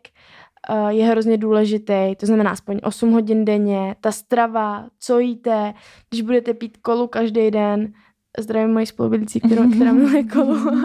uh, 0.70 0.88
je 0.88 1.06
hrozně 1.06 1.38
důležitý, 1.38 2.16
to 2.18 2.26
znamená 2.26 2.52
aspoň 2.52 2.80
8 2.84 3.12
hodin 3.12 3.46
denně, 3.46 3.96
ta 4.02 4.12
strava, 4.12 4.86
co 5.00 5.20
jíte, 5.20 5.74
když 6.10 6.22
budete 6.22 6.54
pít 6.54 6.78
kolu 6.78 7.08
každý 7.08 7.52
den, 7.52 7.94
zdravím 8.40 8.74
moji 8.74 8.86
spolubydlící, 8.86 9.40
která 9.40 9.64
miluje 9.92 10.24
kolu. 10.24 10.56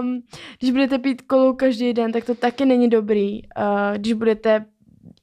um, 0.00 0.22
když 0.58 0.70
budete 0.70 0.98
pít 0.98 1.22
kolu 1.22 1.54
každý 1.54 1.92
den, 1.92 2.12
tak 2.12 2.24
to 2.24 2.34
taky 2.34 2.64
není 2.64 2.88
dobrý. 2.88 3.42
Uh, 3.42 3.96
když 3.96 4.12
budete 4.12 4.64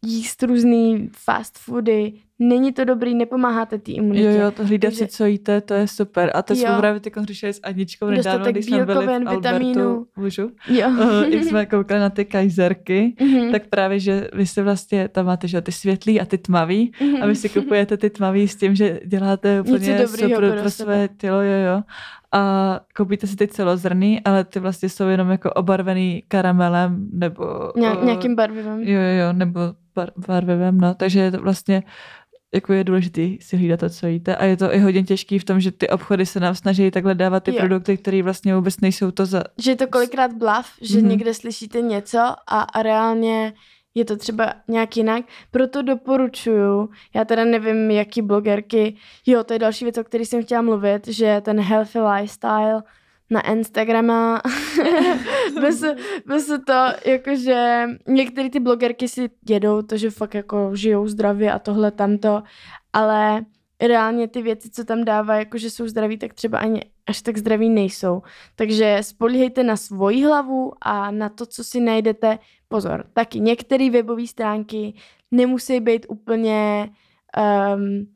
jíst 0.05 0.43
různý 0.43 1.09
fast 1.13 1.57
foody, 1.57 2.13
není 2.39 2.73
to 2.73 2.85
dobrý, 2.85 3.15
nepomáháte 3.15 3.77
té 3.77 3.91
imunitě. 3.91 4.23
Jo, 4.25 4.31
jo, 4.41 4.51
to 4.51 4.65
hlídat 4.65 4.87
Takže- 4.89 5.05
si, 5.05 5.07
co 5.07 5.25
jíte, 5.25 5.61
to 5.61 5.73
je 5.73 5.87
super. 5.87 6.31
A 6.33 6.41
to 6.41 6.55
jsme 6.55 6.69
Jo. 6.69 6.75
právě 6.77 6.99
teď 6.99 7.13
řešili 7.23 7.53
s 7.53 7.59
Aničkou 7.63 8.07
nedávno, 8.09 8.45
když 8.51 8.65
jsme 8.65 8.85
byli 8.85 9.05
v 9.07 9.27
Albertu. 9.27 10.07
Můžu? 10.17 10.51
Jo. 10.67 10.89
Uh, 10.89 11.23
jak 11.29 11.43
jsme 11.43 11.65
koukali 11.65 11.99
na 11.99 12.09
ty 12.09 12.25
kajzerky, 12.25 13.15
Mhm. 13.21 13.51
tak 13.51 13.67
právě, 13.69 13.99
že 13.99 14.27
vy 14.33 14.45
si 14.45 14.61
vlastně 14.61 15.07
tam 15.07 15.25
máte, 15.25 15.47
že 15.47 15.61
ty 15.61 15.71
světlý 15.71 16.21
a 16.21 16.25
ty 16.25 16.37
tmavý 16.37 16.91
a 17.21 17.25
vy 17.25 17.35
si 17.35 17.49
kupujete 17.49 17.97
ty 17.97 18.09
tmavý 18.09 18.47
s 18.47 18.55
tím, 18.55 18.75
že 18.75 18.99
děláte 19.05 19.61
úplně 19.61 19.97
dobrýho 20.01 20.07
super 20.37 20.49
pro 20.53 20.61
pro 20.61 20.69
své 20.69 21.09
tělo, 21.17 21.41
jo, 21.41 21.59
jo. 21.73 21.81
A 22.31 22.79
koupíte 22.97 23.27
si 23.27 23.35
ty 23.35 23.47
celozrný, 23.47 24.21
ale 24.25 24.43
ty 24.43 24.59
vlastně 24.59 24.89
jsou 24.89 25.07
jenom 25.07 25.29
jako 25.29 25.51
obarvený 25.51 26.23
karamelem 26.27 27.07
nebo... 27.13 27.71
Ně- 27.77 27.87
eh, 28.01 28.05
nějakým 28.05 28.35
barvivem. 28.35 28.79
Jo, 28.83 29.01
jo, 29.01 29.25
jo, 29.27 29.33
nebo 29.33 29.59
bar- 29.95 30.11
barvivem, 30.27 30.77
no. 30.77 30.93
Takže 30.95 31.19
je 31.19 31.31
to 31.31 31.41
vlastně 31.41 31.83
jako 32.53 32.73
je 32.73 32.83
důležité 32.83 33.21
si 33.39 33.57
hlídat 33.57 33.79
to, 33.79 33.89
co 33.89 34.07
jíte. 34.07 34.35
A 34.35 34.45
je 34.45 34.57
to 34.57 34.73
i 34.73 34.79
hodně 34.79 35.03
těžký 35.03 35.39
v 35.39 35.43
tom, 35.43 35.59
že 35.59 35.71
ty 35.71 35.89
obchody 35.89 36.25
se 36.25 36.39
nám 36.39 36.55
snaží 36.55 36.91
takhle 36.91 37.15
dávat 37.15 37.43
ty 37.43 37.51
Jo. 37.51 37.57
produkty, 37.59 37.97
které 37.97 38.23
vlastně 38.23 38.55
vůbec 38.55 38.79
nejsou 38.79 39.11
to 39.11 39.25
za... 39.25 39.43
Že 39.57 39.71
je 39.71 39.75
to 39.75 39.87
kolikrát 39.87 40.33
blav, 40.33 40.65
že 40.81 40.99
Mhm. 40.99 41.09
někde 41.09 41.33
slyšíte 41.33 41.81
něco 41.81 42.19
a, 42.19 42.61
a 42.61 42.83
reálně 42.83 43.53
je 43.95 44.05
to 44.05 44.15
třeba 44.17 44.53
nějak 44.67 44.97
jinak. 44.97 45.25
Proto 45.51 45.81
doporučuju, 45.81 46.89
já 47.15 47.25
teda 47.25 47.45
nevím, 47.45 47.91
jaký 47.91 48.21
blogerky, 48.21 48.95
jo, 49.25 49.43
to 49.43 49.53
je 49.53 49.59
další 49.59 49.85
věc, 49.85 49.97
o 49.97 50.03
které 50.03 50.25
jsem 50.25 50.43
chtěla 50.43 50.61
mluvit, 50.61 51.07
že 51.07 51.41
ten 51.45 51.59
healthy 51.61 51.99
lifestyle 51.99 52.83
na 53.33 53.51
Instagrama, 53.51 54.41
bez, 55.61 55.83
bez 56.25 56.47
to, 56.47 57.09
jakože 57.09 57.85
některé 58.07 58.49
ty 58.49 58.59
blogerky 58.59 59.07
si 59.07 59.29
jedou 59.49 59.81
to, 59.81 59.97
že 59.97 60.09
fakt 60.09 60.33
jako 60.33 60.75
žijou 60.75 61.07
zdravě 61.07 61.51
a 61.51 61.59
tohle 61.59 61.91
tamto, 61.91 62.43
ale 62.93 63.45
reálně 63.81 64.27
ty 64.27 64.41
věci, 64.41 64.69
co 64.69 64.83
tam 64.83 65.03
dává, 65.03 65.35
jakože 65.35 65.69
jsou 65.69 65.87
zdraví, 65.87 66.17
tak 66.17 66.33
třeba 66.33 66.57
ani 66.57 66.81
až 67.07 67.21
tak 67.21 67.37
zdraví 67.37 67.69
nejsou. 67.69 68.21
Takže 68.55 68.97
spolíhejte 69.01 69.63
na 69.63 69.77
svoji 69.77 70.23
hlavu 70.25 70.71
a 70.81 71.11
na 71.11 71.29
to, 71.29 71.45
co 71.45 71.63
si 71.63 71.79
najdete. 71.79 72.39
Pozor, 72.67 73.05
taky 73.13 73.39
některé 73.39 73.89
webové 73.89 74.27
stránky 74.27 74.93
nemusí 75.31 75.79
být 75.79 76.05
úplně... 76.09 76.89
Um, 77.75 78.07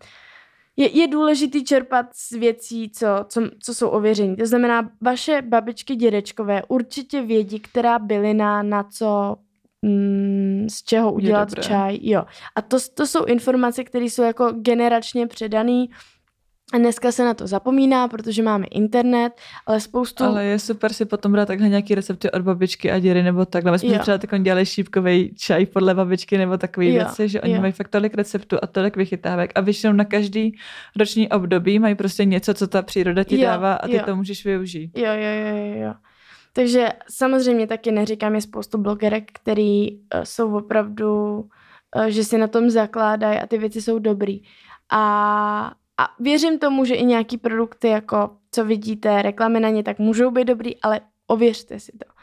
je, 0.78 0.98
je 0.98 1.08
důležitý 1.08 1.64
čerpat 1.64 2.06
z 2.14 2.32
věcí, 2.32 2.90
co, 2.90 3.08
co, 3.28 3.42
co 3.60 3.74
jsou 3.74 3.90
ověření. 3.90 4.36
To 4.36 4.46
znamená, 4.46 4.90
vaše 5.02 5.42
babičky, 5.42 5.96
dědečkové 5.96 6.64
určitě 6.68 7.22
vědí, 7.22 7.60
která 7.60 8.00
bylina 8.00 8.64
na 8.64 8.84
co 8.84 9.36
mm, 9.82 10.68
z 10.70 10.84
čeho 10.84 11.14
udělat 11.14 11.50
čaj. 11.62 12.00
Jo. 12.02 12.24
A 12.56 12.62
to, 12.62 12.78
to 12.94 13.08
jsou 13.08 13.26
informace, 13.26 13.84
které 13.84 14.06
jsou 14.06 14.22
jako 14.22 14.52
generačně 14.52 15.28
předané. 15.28 15.86
A 16.74 16.78
dneska 16.78 17.12
se 17.12 17.26
na 17.26 17.34
to 17.34 17.48
zapomíná, 17.48 18.08
protože 18.08 18.44
máme 18.44 18.66
internet, 18.66 19.34
ale 19.66 19.80
spoustu... 19.80 20.24
Ale 20.24 20.46
je 20.46 20.60
super 20.60 20.94
si 20.94 21.06
potom 21.06 21.32
brát 21.32 21.46
takhle 21.46 21.70
nějaký 21.70 21.96
recepty 21.96 22.32
od 22.32 22.42
babičky 22.42 22.92
a 22.92 23.00
děry 23.00 23.24
nebo 23.24 23.46
takhle. 23.46 23.72
My 23.72 23.80
jsme 23.80 23.94
Jo. 23.94 24.00
třeba 24.00 24.18
takový 24.18 24.42
dělali 24.42 24.66
šípkový 24.66 25.36
čaj 25.36 25.66
podle 25.66 25.96
babičky 25.96 26.38
nebo 26.38 26.58
takový 26.58 26.88
Jo, 26.88 26.94
věci, 26.94 27.30
že 27.30 27.42
oni 27.42 27.54
jo. 27.54 27.62
mají 27.62 27.74
fakt 27.74 27.88
tolik 27.88 28.14
receptů 28.14 28.58
a 28.62 28.68
tolik 28.68 28.98
vychytávek 28.98 29.52
a 29.56 29.62
většinou 29.62 29.94
na 29.94 30.06
každý 30.06 30.58
roční 30.96 31.30
období 31.30 31.80
mají 31.80 31.96
prostě 31.96 32.26
něco, 32.26 32.54
co 32.54 32.68
ta 32.68 32.82
příroda 32.82 33.24
ti 33.24 33.36
Jo, 33.42 33.48
dává 33.48 33.74
a 33.74 33.88
ty 33.88 33.96
jo. 33.96 34.04
to 34.06 34.16
můžeš 34.16 34.46
využít. 34.46 34.92
Jo, 34.98 35.14
jo, 35.14 35.32
jo, 35.46 35.56
jo, 35.56 35.82
jo. 35.88 35.94
Takže 36.54 36.90
samozřejmě 37.10 37.68
taky 37.68 37.92
neříkám, 37.92 38.36
je 38.36 38.42
spoustu 38.42 38.78
blogerek, 38.78 39.32
který 39.34 39.92
uh, 39.92 40.00
jsou 40.24 40.58
opravdu, 40.58 41.40
uh, 41.96 42.06
že 42.08 42.24
si 42.24 42.38
na 42.38 42.48
tom 42.48 42.70
zakládají 42.70 43.40
a 43.40 43.48
ty 43.48 43.58
věci 43.58 43.82
jsou 43.82 44.00
dobrý. 44.00 44.42
A, 44.90 45.72
a 45.98 46.14
věřím 46.20 46.60
tomu, 46.60 46.86
že 46.86 46.96
i 46.96 47.06
nějaký 47.06 47.38
produkty, 47.38 47.88
jako 47.88 48.30
co 48.52 48.66
vidíte, 48.66 49.22
reklamy 49.22 49.60
na 49.60 49.70
ně, 49.70 49.84
tak 49.84 50.00
můžou 50.00 50.32
být 50.32 50.46
dobrý, 50.46 50.82
ale 50.82 51.02
ověřte 51.28 51.80
si 51.80 51.92
to. 51.92 52.14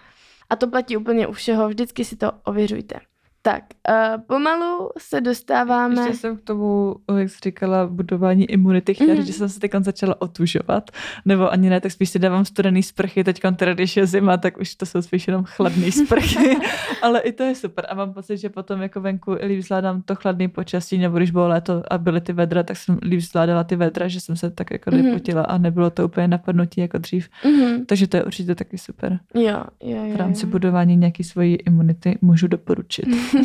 A 0.50 0.56
to 0.56 0.68
platí 0.68 0.96
úplně 0.96 1.26
u 1.26 1.32
všeho, 1.32 1.68
vždycky 1.68 2.04
si 2.04 2.16
to 2.16 2.32
ověřujte. 2.44 3.00
Tak, 3.46 3.62
uh, 3.88 4.22
pomalu 4.26 4.88
se 4.98 5.20
dostáváme... 5.20 5.94
Ještě 6.02 6.16
jsem 6.16 6.36
k 6.36 6.40
tomu, 6.40 6.96
jak 7.16 7.30
jsi 7.30 7.36
říkala, 7.44 7.86
budování 7.86 8.44
imunity, 8.50 8.94
chtěla 8.94 9.08
Mhm. 9.14 9.16
říct, 9.16 9.26
že 9.26 9.32
jsem 9.32 9.48
se 9.48 9.60
teď 9.60 9.70
začala 9.80 10.22
otužovat, 10.22 10.90
nebo 11.24 11.52
ani 11.52 11.70
ne, 11.70 11.80
tak 11.80 11.92
spíš 11.92 12.10
si 12.10 12.18
dávám 12.18 12.44
studený 12.44 12.82
sprchy, 12.82 13.24
teď 13.24 13.40
teda, 13.56 13.74
když 13.74 13.96
je 13.96 14.06
zima, 14.06 14.36
tak 14.36 14.58
už 14.58 14.74
to 14.74 14.86
jsou 14.86 15.02
spíš 15.02 15.26
jenom 15.26 15.44
chladný 15.44 15.92
sprchy, 16.06 16.56
ale 17.02 17.20
i 17.20 17.32
to 17.32 17.42
je 17.42 17.54
super 17.54 17.86
a 17.88 17.94
mám 17.94 18.12
pocit, 18.12 18.36
že 18.36 18.48
potom 18.48 18.82
jako 18.82 19.00
venku 19.00 19.36
líp 19.46 19.60
zvládám 19.62 20.02
to 20.02 20.14
chladný 20.14 20.48
počasí, 20.48 20.98
nebo 20.98 21.16
když 21.16 21.30
bylo 21.30 21.48
léto 21.48 21.82
a 21.90 21.98
byly 21.98 22.20
ty 22.20 22.32
vedra, 22.32 22.62
tak 22.62 22.76
jsem 22.76 22.98
líp 23.02 23.20
zvládala 23.20 23.64
ty 23.64 23.76
vedra, 23.76 24.08
že 24.08 24.20
jsem 24.20 24.36
se 24.36 24.50
tak 24.50 24.70
jako 24.70 24.90
Mhm. 24.90 25.02
nepotila 25.02 25.42
a 25.42 25.58
nebylo 25.58 25.90
to 25.90 26.04
úplně 26.04 26.28
napadnutí 26.28 26.80
jako 26.80 26.98
dřív. 26.98 27.28
Mhm. 27.44 27.86
Takže 27.86 28.06
to 28.06 28.16
je 28.16 28.24
určitě 28.24 28.54
taky 28.54 28.78
super. 28.78 29.18
Jo, 29.34 29.64
jo, 29.82 30.04
jo. 30.06 30.14
V 30.14 30.16
rámci 30.16 30.46
jo. 30.46 30.50
budování 30.50 30.96
nějaký 30.96 31.24
svojí 31.24 31.54
imunity 31.54 32.18
můžu 32.22 32.46
doporučit. 32.46 33.04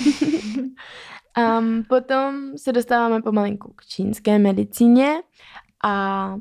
Um, 1.37 1.83
potom 1.89 2.57
se 2.57 2.71
dostáváme 2.71 3.21
pomalinku 3.21 3.73
k 3.75 3.85
čínské 3.85 4.39
medicíně 4.39 5.13
a 5.83 6.35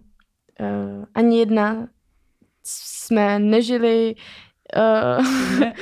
uh, 0.61 1.05
ani 1.15 1.39
jedna 1.39 1.89
jsme 2.65 3.39
nežili 3.39 4.15
uh, 4.77 5.27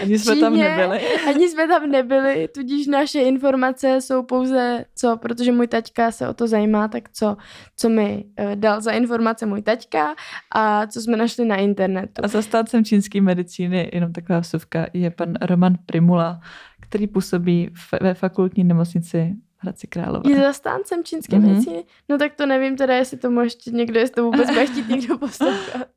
Ani 0.03 0.19
jsme 0.19 0.37
tam 0.37 0.53
Číně. 0.53 0.69
nebyli. 0.69 1.01
Ani 1.29 1.49
jsme 1.49 1.69
tam 1.69 1.91
nebyli, 1.91 2.49
tudíž 2.55 2.87
naše 2.87 3.21
informace 3.21 4.01
jsou 4.01 4.23
pouze 4.23 4.85
co, 4.95 5.17
protože 5.17 5.53
můj 5.53 5.67
taťka 5.67 6.11
se 6.11 6.29
o 6.29 6.35
to 6.35 6.47
zajímá, 6.47 6.89
tak 6.89 7.09
co, 7.13 7.37
co 7.77 7.89
mi 7.89 8.25
uh, 8.41 8.55
dal 8.55 8.81
za 8.81 8.91
informace 8.93 9.47
můj 9.47 9.63
taťka 9.63 10.15
a 10.55 10.87
co 10.87 11.01
jsme 11.01 11.17
našli 11.17 11.45
na 11.45 11.57
internetu. 11.57 12.23
A 12.25 12.29
zastáncem 12.29 12.85
čínské 12.85 13.21
medicíny, 13.21 13.91
jenom 13.93 14.13
taková 14.13 14.41
vsuvka, 14.41 14.87
je 14.93 15.11
pan 15.11 15.35
Roman 15.41 15.75
Primula, 15.87 16.41
který 16.89 17.07
působí 17.07 17.71
v- 17.75 18.01
ve 18.03 18.15
fakultní 18.15 18.65
nemocnici 18.65 19.35
Hradci 19.59 19.87
Králové. 19.87 20.31
Je 20.31 20.41
zastáncem 20.41 21.05
čínské 21.05 21.39
Mhm. 21.39 21.49
medicíny? 21.49 21.85
No 22.09 22.19
tak 22.19 22.35
to 22.35 22.47
nevím 22.47 22.77
teda, 22.77 22.95
jestli 22.97 23.17
to 23.19 23.31
může 23.31 23.47
ještě 23.47 23.71
někdo, 23.71 24.01
jestli 24.01 24.15
to 24.15 24.25
vůbec 24.25 24.49
bude 24.51 24.67
chtít 24.67 24.89
někdo 24.89 25.19
poslouchat. 25.19 25.89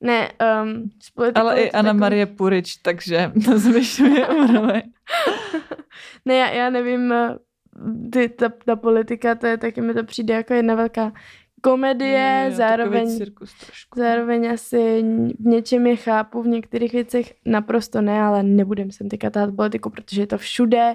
Ne, 0.00 0.28
um, 0.62 0.90
Ale 1.34 1.60
i 1.60 1.70
Anna 1.70 1.82
takový- 1.82 2.00
Marie 2.00 2.26
Purič, 2.26 2.76
takže 2.76 3.32
to 3.44 3.58
zvyšuje 3.58 4.28
úroveň. 4.44 4.82
Ne, 6.24 6.34
já, 6.34 6.50
já 6.50 6.70
nevím, 6.70 7.12
eh, 7.12 7.36
ty, 8.12 8.28
ta, 8.28 8.48
ta 8.64 8.76
politika, 8.76 9.34
to 9.34 9.46
je 9.46 9.56
taky 9.58 9.80
mi 9.80 9.94
to 9.94 10.04
přijde 10.04 10.34
jako 10.34 10.54
jedna 10.54 10.74
velká 10.74 11.12
komedie, 11.64 12.46
Jo, 12.50 12.56
zároveň, 12.56 13.04
takový 13.04 13.18
cirkus 13.18 13.52
trošku. 13.54 14.00
zároveň 14.00 14.50
asi 14.50 15.02
v 15.38 15.46
něčem 15.46 15.86
je 15.86 15.96
chápu, 15.96 16.42
v 16.42 16.46
některých 16.46 16.92
věcech 16.92 17.34
naprosto 17.44 18.00
ne, 18.00 18.20
ale 18.22 18.42
nebudem 18.42 18.90
sem 18.90 19.08
teďka 19.08 19.30
tát 19.30 19.56
politiku, 19.56 19.90
protože 19.90 20.22
je 20.22 20.26
to 20.26 20.38
všude 20.38 20.94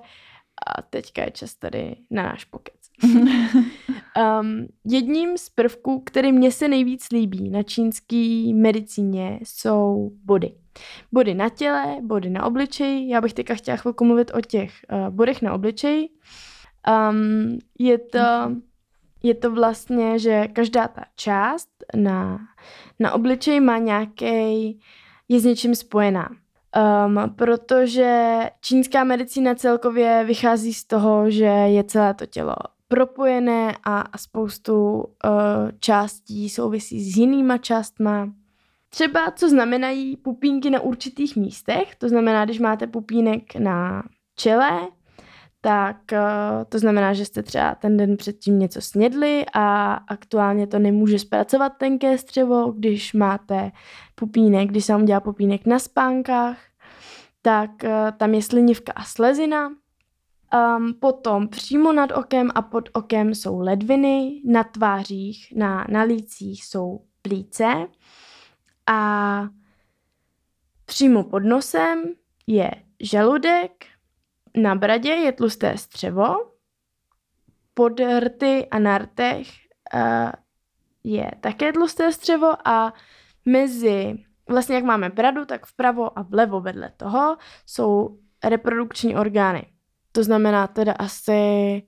a 0.68 0.82
teďka 0.82 1.24
je 1.24 1.32
čas 1.32 1.56
tady 1.56 1.96
na 2.10 2.24
náš 2.24 2.46
pokec. 2.46 2.76
Um, 4.42 4.68
jedním 4.86 5.38
z 5.38 5.50
prvků, 5.50 6.00
který 6.06 6.32
mně 6.32 6.52
se 6.52 6.68
nejvíc 6.68 7.12
líbí 7.12 7.50
na 7.50 7.64
čínské 7.64 8.52
medicíně, 8.56 9.40
jsou 9.44 10.12
body. 10.24 10.52
Body 11.12 11.34
na 11.34 11.50
těle, 11.50 11.98
body 12.02 12.30
na 12.30 12.46
obličeji. 12.46 13.10
Já 13.10 13.22
bych 13.22 13.34
teďka 13.34 13.56
chtěla 13.56 13.78
chvilku 13.78 14.06
mluvit 14.06 14.32
o 14.34 14.42
těch 14.42 14.72
uh, 14.92 15.10
bodech 15.10 15.42
na 15.42 15.54
obličeji. 15.54 16.10
Um, 17.10 17.60
je, 17.80 17.98
to, 17.98 18.20
je 19.24 19.36
to 19.36 19.52
vlastně, 19.52 20.20
že 20.20 20.48
každá 20.48 20.88
ta 20.88 21.04
část 21.16 21.70
na, 21.96 22.40
na 23.00 23.12
obličeji 23.12 23.60
má 23.60 23.78
nějaký, 23.78 24.80
je 25.30 25.40
s 25.40 25.46
něčím 25.46 25.76
spojená. 25.76 26.30
Um, 27.06 27.36
protože 27.36 28.40
čínská 28.62 29.04
medicína 29.04 29.56
celkově 29.56 30.24
vychází 30.28 30.74
z 30.74 30.84
toho, 30.84 31.30
že 31.30 31.46
je 31.46 31.84
celé 31.84 32.14
to 32.14 32.26
tělo 32.26 32.56
propojené 32.88 33.78
a, 33.84 34.02
a 34.02 34.18
spoustu 34.18 34.94
uh, 34.94 35.04
částí 35.80 36.50
souvisí 36.50 37.12
s 37.12 37.18
jinýma 37.18 37.58
částma. 37.58 38.30
Třeba 38.90 39.32
co 39.32 39.50
znamenají 39.50 40.18
pupínky 40.18 40.70
na 40.70 40.80
určitých 40.80 41.36
místech, 41.36 41.96
to 41.96 42.10
znamená, 42.10 42.46
když 42.46 42.60
máte 42.60 42.88
pupínek 42.88 43.56
na 43.56 44.04
čele, 44.36 44.88
tak 45.62 45.98
uh, 46.12 46.20
to 46.70 46.80
znamená, 46.80 47.14
že 47.14 47.26
jste 47.26 47.44
třeba 47.44 47.76
ten 47.76 47.98
den 47.98 48.18
předtím 48.18 48.60
něco 48.60 48.82
snědli 48.82 49.46
a 49.54 49.94
aktuálně 49.94 50.68
to 50.68 50.80
nemůže 50.80 51.20
zpracovat 51.20 51.70
tenké 51.78 52.18
střevo, 52.18 52.72
když 52.72 53.14
máte 53.14 53.72
pupínek, 54.16 54.70
když 54.70 54.86
se 54.86 54.94
vám 54.94 55.06
dělá 55.06 55.20
pupínek 55.20 55.66
na 55.66 55.80
spánkách, 55.80 56.58
tak 57.42 57.72
uh, 57.84 57.90
tam 58.18 58.34
je 58.34 58.42
slinivka 58.42 58.92
a 58.96 59.04
slezina. 59.04 59.72
Um, 60.78 60.94
potom 61.00 61.48
přímo 61.48 61.94
nad 61.94 62.12
okem 62.12 62.50
a 62.56 62.62
pod 62.62 62.90
okem 62.94 63.36
jsou 63.36 63.60
ledviny, 63.60 64.42
na 64.46 64.64
tvářích, 64.64 65.54
na, 65.56 65.86
na 65.90 66.02
lících 66.02 66.66
jsou 66.66 67.00
plíce 67.22 67.88
a 68.88 69.42
přímo 70.86 71.24
pod 71.24 71.40
nosem 71.40 72.04
je 72.48 72.72
žaludek, 73.00 73.86
na 74.62 74.76
bradě 74.76 75.10
je 75.10 75.32
tlusté 75.32 75.78
střevo, 75.78 76.36
pod 77.74 78.00
rty 78.20 78.68
a 78.72 78.80
na 78.80 78.98
rtech 78.98 79.48
uh, 79.94 80.32
je 81.04 81.32
také 81.42 81.74
tlusté 81.74 82.12
střevo 82.12 82.68
a 82.68 82.94
mezi, 83.46 84.26
vlastně 84.50 84.76
jak 84.76 84.84
máme 84.84 85.10
bradu, 85.10 85.46
tak 85.46 85.66
vpravo 85.66 86.20
a 86.20 86.22
vlevo 86.22 86.62
vedle 86.62 86.92
toho 86.98 87.38
jsou 87.66 88.20
reprodukční 88.44 89.16
orgány. 89.16 89.66
To 90.12 90.24
znamená 90.24 90.68
teda 90.68 90.94
asi 90.94 91.84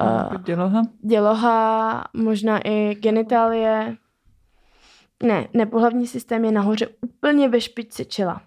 Uh, 0.00 0.42
děloha. 0.42 0.82
děloha, 1.00 2.04
možná 2.14 2.60
i 2.68 2.94
genitálie. 2.94 3.96
Ne, 5.22 5.48
nepohlavní 5.54 6.06
systém 6.06 6.44
je 6.44 6.52
nahoře 6.52 6.88
úplně 7.00 7.48
ve 7.48 7.60
špičce 7.60 8.04
čela. 8.04 8.42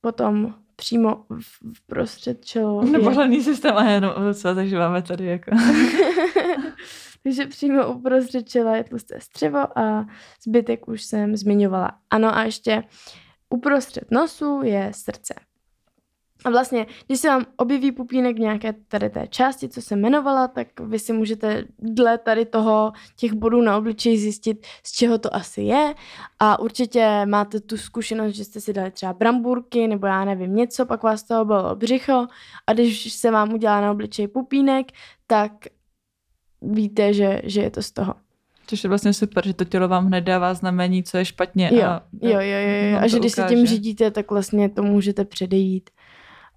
Potom 0.00 0.54
přímo 0.76 1.24
v, 1.40 1.86
prostřed 1.86 2.44
čelo. 2.44 2.82
je- 2.84 2.90
Nepohledný 2.90 3.42
systém 3.42 3.76
a 3.76 3.84
jenom 3.90 4.12
co, 4.34 4.54
takže 4.54 4.78
máme 4.78 5.02
tady 5.02 5.24
jako... 5.26 5.50
Takže 7.22 7.46
přímo 7.46 7.92
uprostřed 7.92 8.48
čela 8.48 8.76
je 8.76 8.84
tlusté 8.84 9.20
střevo 9.20 9.78
a 9.78 10.06
zbytek 10.46 10.88
už 10.88 11.02
jsem 11.02 11.36
zmiňovala. 11.36 11.92
Ano 12.10 12.36
a 12.36 12.42
ještě 12.44 12.82
uprostřed 13.50 14.10
nosu 14.10 14.60
je 14.62 14.90
srdce. 14.94 15.34
A 16.46 16.50
vlastně, 16.50 16.86
když 17.06 17.20
se 17.20 17.28
vám 17.28 17.46
objeví 17.56 17.92
pupínek 17.92 18.36
v 18.36 18.40
nějaké 18.40 18.72
tady 18.72 19.10
té 19.10 19.26
části, 19.26 19.68
co 19.68 19.82
jsem 19.82 19.98
jmenovala, 19.98 20.48
tak 20.48 20.80
vy 20.80 20.98
si 20.98 21.12
můžete 21.12 21.64
dle 21.78 22.18
tady 22.18 22.44
toho 22.44 22.92
těch 23.16 23.32
bodů 23.32 23.60
na 23.60 23.76
obličeji 23.76 24.18
zjistit, 24.18 24.66
z 24.84 24.92
čeho 24.92 25.18
to 25.18 25.34
asi 25.34 25.62
je. 25.62 25.94
A 26.38 26.58
určitě 26.58 27.26
máte 27.26 27.60
tu 27.60 27.76
zkušenost, 27.76 28.34
že 28.34 28.44
jste 28.44 28.60
si 28.60 28.72
dali 28.72 28.90
třeba 28.90 29.12
bramburky 29.12 29.88
nebo 29.88 30.06
já 30.06 30.24
nevím 30.24 30.54
něco, 30.54 30.86
pak 30.86 31.02
vás 31.02 31.22
toho 31.22 31.44
bylo 31.44 31.76
břicho 31.76 32.26
a 32.66 32.72
když 32.72 33.12
se 33.12 33.30
vám 33.30 33.52
udělá 33.52 33.80
na 33.80 33.90
obličeji 33.90 34.28
pupínek, 34.28 34.86
tak 35.26 35.52
víte, 36.62 37.12
že, 37.12 37.40
že 37.44 37.60
je 37.60 37.70
to 37.70 37.82
z 37.82 37.90
toho. 37.92 38.14
Což 38.66 38.84
je 38.84 38.88
vlastně 38.88 39.12
super, 39.12 39.46
že 39.46 39.54
to 39.54 39.64
tělo 39.64 39.88
vám 39.88 40.06
hned 40.06 40.20
dává 40.20 40.54
znamení, 40.54 41.02
co 41.02 41.18
je 41.18 41.24
špatně. 41.24 41.70
Jo, 41.74 41.82
a, 41.82 42.02
jo, 42.22 42.30
jo, 42.30 42.40
jo, 42.40 42.90
jo. 42.92 42.98
A 42.98 43.06
že 43.06 43.18
když 43.18 43.32
se 43.32 43.40
ukáže. 43.40 43.54
tím 43.54 43.66
řídíte, 43.66 44.10
tak 44.10 44.30
vlastně 44.30 44.68
to 44.68 44.82
můžete 44.82 45.24
předejít. 45.24 45.90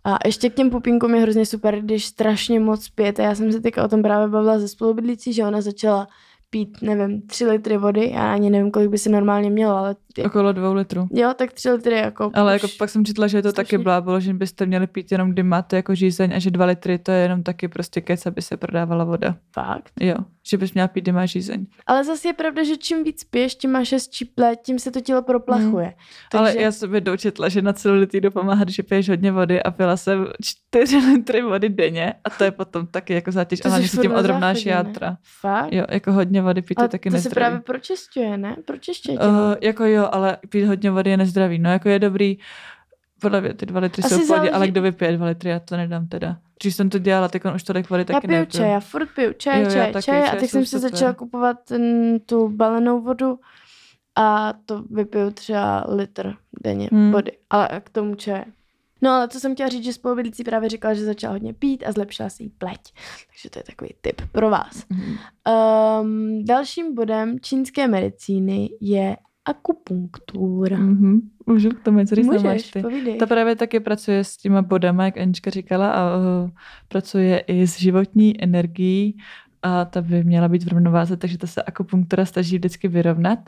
A 0.03 0.17
ještě 0.25 0.49
k 0.49 0.53
těm 0.55 0.69
pupínkům 0.69 1.15
je 1.15 1.21
hrozně 1.21 1.45
super, 1.45 1.79
když 1.81 2.05
strašně 2.05 2.59
moc 2.59 2.89
pijete. 2.89 3.23
Já 3.23 3.35
jsem 3.35 3.51
se 3.51 3.61
teďka 3.61 3.83
o 3.83 3.87
tom 3.87 4.01
právě 4.01 4.27
bavila 4.27 4.59
ze 4.59 4.67
spolubydlící, 4.67 5.33
že 5.33 5.43
ona 5.45 5.61
začala 5.61 6.07
pít, 6.51 6.77
nevím, 6.81 7.21
tři 7.21 7.45
litry 7.45 7.77
vody. 7.77 8.11
Já 8.13 8.33
ani 8.33 8.49
nevím, 8.49 8.71
kolik 8.71 8.89
by 8.89 8.97
si 8.97 9.09
normálně 9.09 9.49
mělo, 9.49 9.75
ale 9.77 9.95
ty, 10.13 10.23
Okolo 10.23 10.51
dvou 10.53 10.73
litrů. 10.73 11.07
jo, 11.11 11.33
tak 11.37 11.53
tři 11.53 11.71
litry 11.71 11.95
jako 11.97 12.31
Ale 12.33 12.55
už- 12.55 12.61
jako 12.63 12.73
pak 12.77 12.89
jsem 12.89 13.05
četla, 13.05 13.27
že 13.27 13.37
je 13.37 13.41
to 13.41 13.49
slušně. 13.49 13.63
taky 13.63 13.77
blábolo, 13.77 14.19
že 14.19 14.33
byste 14.33 14.65
měli 14.65 14.87
pít 14.87 15.11
jenom, 15.11 15.29
kdy 15.31 15.43
máte 15.43 15.75
jako 15.75 15.95
žízeň 15.95 16.33
a 16.35 16.39
že 16.39 16.51
dva 16.51 16.65
litry 16.65 16.97
to 16.97 17.11
je 17.11 17.17
jenom 17.17 17.43
taky 17.43 17.67
prostě 17.67 18.01
kec, 18.01 18.25
aby 18.25 18.41
se 18.41 18.57
prodávala 18.57 19.03
voda. 19.03 19.35
Fakt. 19.53 19.91
Jo, 20.01 20.15
že 20.51 20.57
bys 20.57 20.73
měla 20.73 20.87
pít, 20.87 21.07
máš 21.07 21.31
žízeň. 21.31 21.65
Ale 21.87 22.03
zase 22.03 22.27
je 22.27 22.33
pravda, 22.33 22.63
že 22.63 22.77
čím 22.77 23.03
víc 23.03 23.23
piješ, 23.23 23.55
tím 23.55 23.71
máš 23.71 23.91
hezčí 23.91 24.25
pleť, 24.25 24.59
tím 24.65 24.79
se 24.79 24.91
to 24.91 25.01
tělo 25.01 25.21
proplachuje. 25.21 25.85
Hmm. 25.85 25.93
Ale 26.41 26.49
Takže- 26.51 26.63
já 26.63 26.71
jsem 26.71 26.91
dočetla, 27.03 27.49
že 27.49 27.61
na 27.61 27.73
celulitídu 27.73 28.31
pomáhá, 28.31 28.63
když 28.63 28.81
piješ 28.89 29.09
hodně 29.09 29.31
vody 29.31 29.63
a 29.63 29.71
pila 29.71 29.97
jsem 29.97 30.27
4 30.43 30.97
litry 30.97 31.41
vody 31.41 31.69
denně 31.69 32.13
a 32.23 32.29
to 32.29 32.43
je 32.43 32.51
potom 32.51 32.87
taky 32.87 33.13
jako 33.13 33.31
zátěž. 33.31 33.59
To 33.59 33.67
A 33.67 33.69
hlavně 33.69 33.87
jsi 33.87 33.95
si 33.95 34.01
tím 34.01 34.11
odrovnáš 34.13 34.57
záchodě, 34.57 34.69
ne? 34.69 34.75
játra. 34.75 35.17
Fakt? 35.41 35.73
Jo, 35.73 35.85
jako 35.89 36.11
hodně 36.11 36.41
vody 36.41 36.61
pít 36.61 36.79
je 36.79 36.81
Ale 36.81 36.89
taky 36.89 37.09
to 37.09 37.13
se 37.13 37.17
nezdravý. 37.17 37.33
právě 37.35 37.59
pročisťuje, 37.59 38.37
ne? 38.37 38.55
Pročišťuje 38.65 39.17
tělo. 39.17 39.29
Uh, 39.31 39.55
jako 39.61 39.85
jo, 39.85 40.09
ale 40.11 40.37
pít 40.49 40.65
hodně 40.65 40.91
vody 40.91 41.09
je 41.09 41.17
nezdravý. 41.17 41.59
No 41.59 41.71
jako 41.71 41.89
je 41.89 41.99
dobrý, 41.99 42.37
podle 43.19 43.41
mě 43.41 43.53
ty 43.53 43.65
dva 43.65 43.79
litry 43.79 44.03
Asi 44.03 44.15
jsou 44.15 44.23
v 44.23 44.27
pohodě, 44.27 44.51
ale 44.51 44.67
kdo 44.67 44.81
vypije 44.81 45.17
dva 45.17 45.25
litry, 45.25 45.49
já 45.49 45.59
to 45.59 45.77
nedám 45.77 46.07
teda. 46.07 46.37
Když 46.61 46.75
jsem 46.75 46.89
to 46.89 46.99
dělala, 46.99 47.27
tak 47.27 47.45
on 47.45 47.55
už 47.55 47.63
tolik 47.63 47.89
vody 47.89 48.01
Já 48.09 48.13
taky 48.15 48.27
piju 48.27 48.39
nepiju. 48.39 48.61
čaj, 48.61 48.71
já 48.71 48.79
furt 48.79 49.09
piju 49.15 49.33
čaj, 49.33 49.59
Jo, 49.61 49.65
já 49.65 49.71
čaj, 49.73 49.93
taky, 49.93 50.05
čaj 50.05 50.21
a 50.23 50.29
čaj 50.29 50.39
teď 50.39 50.49
jsou 50.49 50.57
jsem 50.57 50.65
si 50.65 50.79
začala 50.79 51.13
kupovat 51.13 51.57
ten, 51.67 52.19
tu 52.19 52.49
balenou 52.49 53.01
vodu 53.01 53.39
a 54.15 54.53
to 54.65 54.83
vypiju 54.91 55.31
třeba 55.31 55.85
litr 55.89 56.33
denně 56.63 56.89
Hmm. 56.91 57.11
vody, 57.11 57.31
ale 57.49 57.69
k 57.83 57.89
tomu 57.89 58.15
čaje. 58.15 58.45
No 59.01 59.11
ale 59.11 59.27
co 59.27 59.39
jsem 59.39 59.53
chtěla 59.53 59.69
říct, 59.69 59.83
že 59.83 59.93
spolubydlící 59.93 60.43
právě 60.43 60.69
říkala, 60.69 60.93
že 60.93 61.05
začala 61.05 61.33
hodně 61.33 61.53
pít 61.53 61.83
a 61.87 61.91
zlepšila 61.91 62.29
se 62.29 62.43
jí 62.43 62.49
pleť. 62.49 62.79
Takže 63.27 63.49
to 63.49 63.59
je 63.59 63.63
takový 63.63 63.89
tip 64.01 64.21
pro 64.31 64.49
vás. 64.49 64.83
Mhm. 64.89 65.15
Um, 66.01 66.45
dalším 66.45 66.95
bodem 66.95 67.39
čínské 67.39 67.87
medicíny 67.87 68.69
je 68.81 69.17
akupunktura. 69.49 70.77
Mhm. 70.77 71.19
Můžu 71.45 71.69
k 71.69 71.79
tomu 71.83 71.97
něco 71.99 72.15
říct? 72.15 72.25
Můžeš, 72.25 72.71
ty? 72.71 72.81
povídej. 72.81 73.17
Ta 73.17 73.25
právě 73.25 73.55
taky 73.55 73.79
pracuje 73.79 74.23
s 74.23 74.37
těma 74.37 74.61
bodama, 74.61 75.05
jak 75.05 75.17
Anička 75.17 75.51
říkala, 75.51 75.91
a 75.91 76.17
uh, 76.17 76.49
pracuje 76.87 77.39
i 77.39 77.67
s 77.67 77.79
životní 77.79 78.43
energií 78.43 79.17
a 79.61 79.85
ta 79.85 80.01
by 80.01 80.23
měla 80.23 80.47
být 80.47 80.63
v 80.63 80.67
rovnováze, 80.67 81.17
takže 81.17 81.37
ta 81.37 81.47
se 81.47 81.63
akupunktura 81.63 82.25
snaží 82.25 82.57
vždycky 82.57 82.87
vyrovnat 82.87 83.39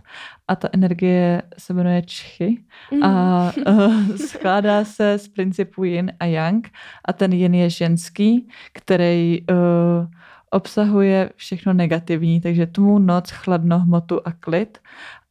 a 0.48 0.56
ta 0.56 0.70
energie 0.74 1.42
se 1.58 1.74
jmenuje 1.74 2.02
čchy 2.06 2.64
Mhm. 2.92 3.04
a 3.04 3.52
uh, 3.68 4.08
skládá 4.28 4.86
se 4.86 5.18
z 5.18 5.28
principu 5.28 5.84
yin 5.84 6.12
a 6.20 6.26
yang 6.26 6.68
a 7.06 7.14
ten 7.14 7.34
yin 7.34 7.54
je 7.56 7.70
ženský, 7.70 8.48
který 8.74 9.42
uh, 9.42 9.56
obsahuje 10.50 11.30
všechno 11.36 11.74
negativní, 11.74 12.42
takže 12.42 12.66
tmu, 12.68 13.00
noc, 13.00 13.32
chladno, 13.32 13.80
hmotu 13.80 14.20
a 14.28 14.32
klid 14.32 14.78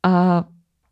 a 0.02 0.44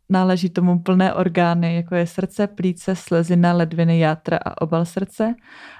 náleží 0.09 0.49
tomu 0.49 0.79
plné 0.79 1.13
orgány, 1.13 1.75
jako 1.75 1.95
je 1.95 2.07
srdce, 2.07 2.47
plíce, 2.47 2.95
slezina, 2.95 3.53
ledviny, 3.53 3.99
játra 3.99 4.37
a 4.45 4.61
obal 4.61 4.85
srdce. 4.85 5.35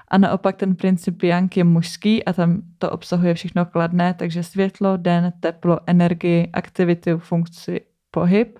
A 0.08 0.18
naopak 0.18 0.56
ten 0.56 0.76
princip 0.76 1.22
yang 1.22 1.56
je 1.56 1.64
mužský 1.64 2.24
a 2.24 2.32
tam 2.32 2.62
to 2.78 2.90
obsahuje 2.90 3.34
všechno 3.34 3.66
kladné, 3.66 4.14
takže 4.14 4.42
světlo, 4.42 4.96
den, 4.96 5.32
teplo, 5.40 5.80
energii, 5.86 6.50
aktivitu, 6.52 7.18
funkci, 7.18 7.80
pohyb. 8.10 8.58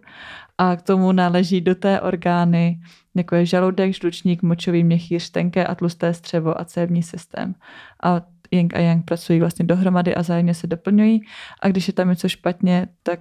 A 0.59 0.77
k 0.77 0.83
tomu 0.83 1.13
náleží 1.13 1.61
do 1.61 1.75
té 1.75 2.01
orgány, 2.01 2.81
jako 3.15 3.35
je 3.35 3.47
žaludek, 3.47 3.95
žlučník, 3.95 4.43
močový 4.43 4.85
měchýř, 4.85 5.31
tenké 5.31 5.67
a 5.67 5.75
tlusté 5.75 6.15
střevo 6.15 6.61
a 6.61 6.65
cévní 6.65 7.03
systém. 7.03 7.55
A 8.03 8.23
yin 8.51 8.69
a 8.75 8.79
yang 8.79 9.05
pracují 9.05 9.41
vlastně 9.41 9.65
dohromady 9.65 10.15
a 10.15 10.23
zájemně 10.23 10.55
se 10.55 10.67
doplňují. 10.67 11.21
A 11.63 11.69
když 11.69 11.89
je 11.89 11.95
tam 11.95 12.09
něco 12.09 12.29
špatně, 12.29 12.89
tak 13.03 13.21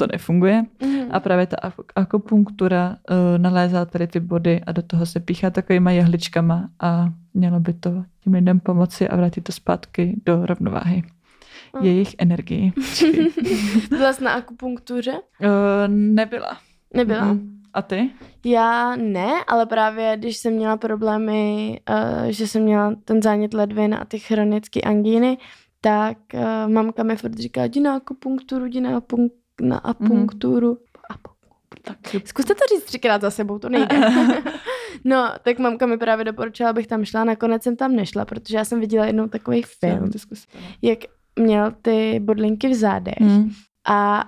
to 0.00 0.06
nefunguje. 0.12 0.62
Mhm. 0.82 1.08
A 1.10 1.20
právě 1.20 1.46
ta 1.46 1.56
ak- 1.56 1.92
akupunktura 1.96 2.96
uh, 3.10 3.16
nalézá 3.38 3.84
tady 3.84 4.06
ty 4.06 4.20
body 4.20 4.60
a 4.66 4.72
do 4.72 4.82
toho 4.82 5.06
se 5.06 5.20
píchá 5.20 5.50
takovýma 5.50 5.90
jehličkama 5.90 6.68
a 6.80 7.08
mělo 7.34 7.60
by 7.60 7.72
to 7.72 8.04
tím 8.24 8.32
lidem 8.34 8.60
pomoci 8.60 9.08
a 9.08 9.16
vrátit 9.16 9.40
to 9.40 9.52
zpátky 9.52 10.20
do 10.26 10.46
rovnováhy. 10.46 11.02
Mm. 11.80 11.86
Jejich 11.86 12.14
energii. 12.18 12.72
Byla 13.90 14.12
jsi 14.12 14.24
na 14.24 14.32
akupunktuře? 14.32 15.12
uh, 15.12 15.48
nebyla. 15.88 16.56
Nebyla. 16.94 17.24
Mhm. 17.24 17.60
A 17.74 17.82
ty? 17.82 18.10
Já 18.44 18.96
ne, 18.96 19.30
ale 19.48 19.66
právě 19.66 20.16
když 20.16 20.36
jsem 20.36 20.52
měla 20.52 20.76
problémy, 20.76 21.80
uh, 21.90 22.24
že 22.28 22.46
jsem 22.46 22.62
měla 22.62 22.94
ten 23.04 23.22
zánět 23.22 23.54
ledvin 23.54 23.94
a 23.94 24.04
ty 24.04 24.18
chronické 24.18 24.80
angíny, 24.80 25.38
tak 25.80 26.16
uh, 26.34 26.72
mamka 26.72 27.02
mi 27.02 27.16
furt 27.16 27.34
říkala, 27.38 27.66
jdi 27.66 27.80
na 27.80 27.94
akupunkturu, 27.96 28.66
jdi 28.66 28.80
na, 28.80 28.96
na 29.60 29.78
apunkturu. 29.78 30.78
Apu- 31.12 31.34
Tak. 31.82 31.96
Zkuste 32.26 32.54
to 32.54 32.60
říct 32.76 32.84
třikrát 32.84 33.20
za 33.20 33.30
sebou, 33.30 33.58
to 33.58 33.68
nejde. 33.68 34.00
no, 35.04 35.32
tak 35.42 35.58
mamka 35.58 35.86
mi 35.86 35.98
právě 35.98 36.24
doporučila, 36.24 36.70
abych 36.70 36.86
tam 36.86 37.04
šla, 37.04 37.24
nakonec 37.24 37.62
jsem 37.62 37.76
tam 37.76 37.96
nešla, 37.96 38.24
protože 38.24 38.56
já 38.56 38.64
jsem 38.64 38.80
viděla 38.80 39.06
jednou 39.06 39.28
takový 39.28 39.62
film, 39.62 40.10
jak 40.82 40.98
měl 41.38 41.72
ty 41.82 42.20
bodlinky 42.20 42.68
v 42.68 42.74
zádech 42.74 43.14
Hmm. 43.20 43.50
a 43.88 44.24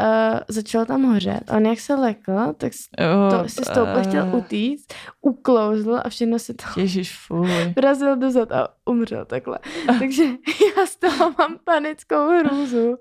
uh, 0.00 0.38
začalo 0.48 0.84
tam 0.84 1.02
hořet. 1.02 1.40
A 1.48 1.56
on 1.56 1.66
jak 1.66 1.80
se 1.80 1.94
lekl, 1.94 2.32
tak 2.56 2.72
s- 2.74 2.88
to 3.30 3.48
si 3.48 3.64
stoupil, 3.64 4.02
chtěl 4.08 4.30
utíct, 4.36 4.94
uklouzl 5.22 6.00
a 6.04 6.08
všechno 6.08 6.38
se 6.38 6.54
to 6.54 6.80
Ježíš, 6.80 7.18
fuj. 7.26 7.48
vrazil 7.76 8.16
dozad 8.16 8.52
a 8.52 8.68
umřel 8.84 9.24
takhle. 9.24 9.58
Takže 9.98 10.24
já 10.76 10.86
z 10.86 10.96
toho 10.96 11.34
mám 11.38 11.58
panickou 11.64 12.28
hrůzu. 12.38 12.98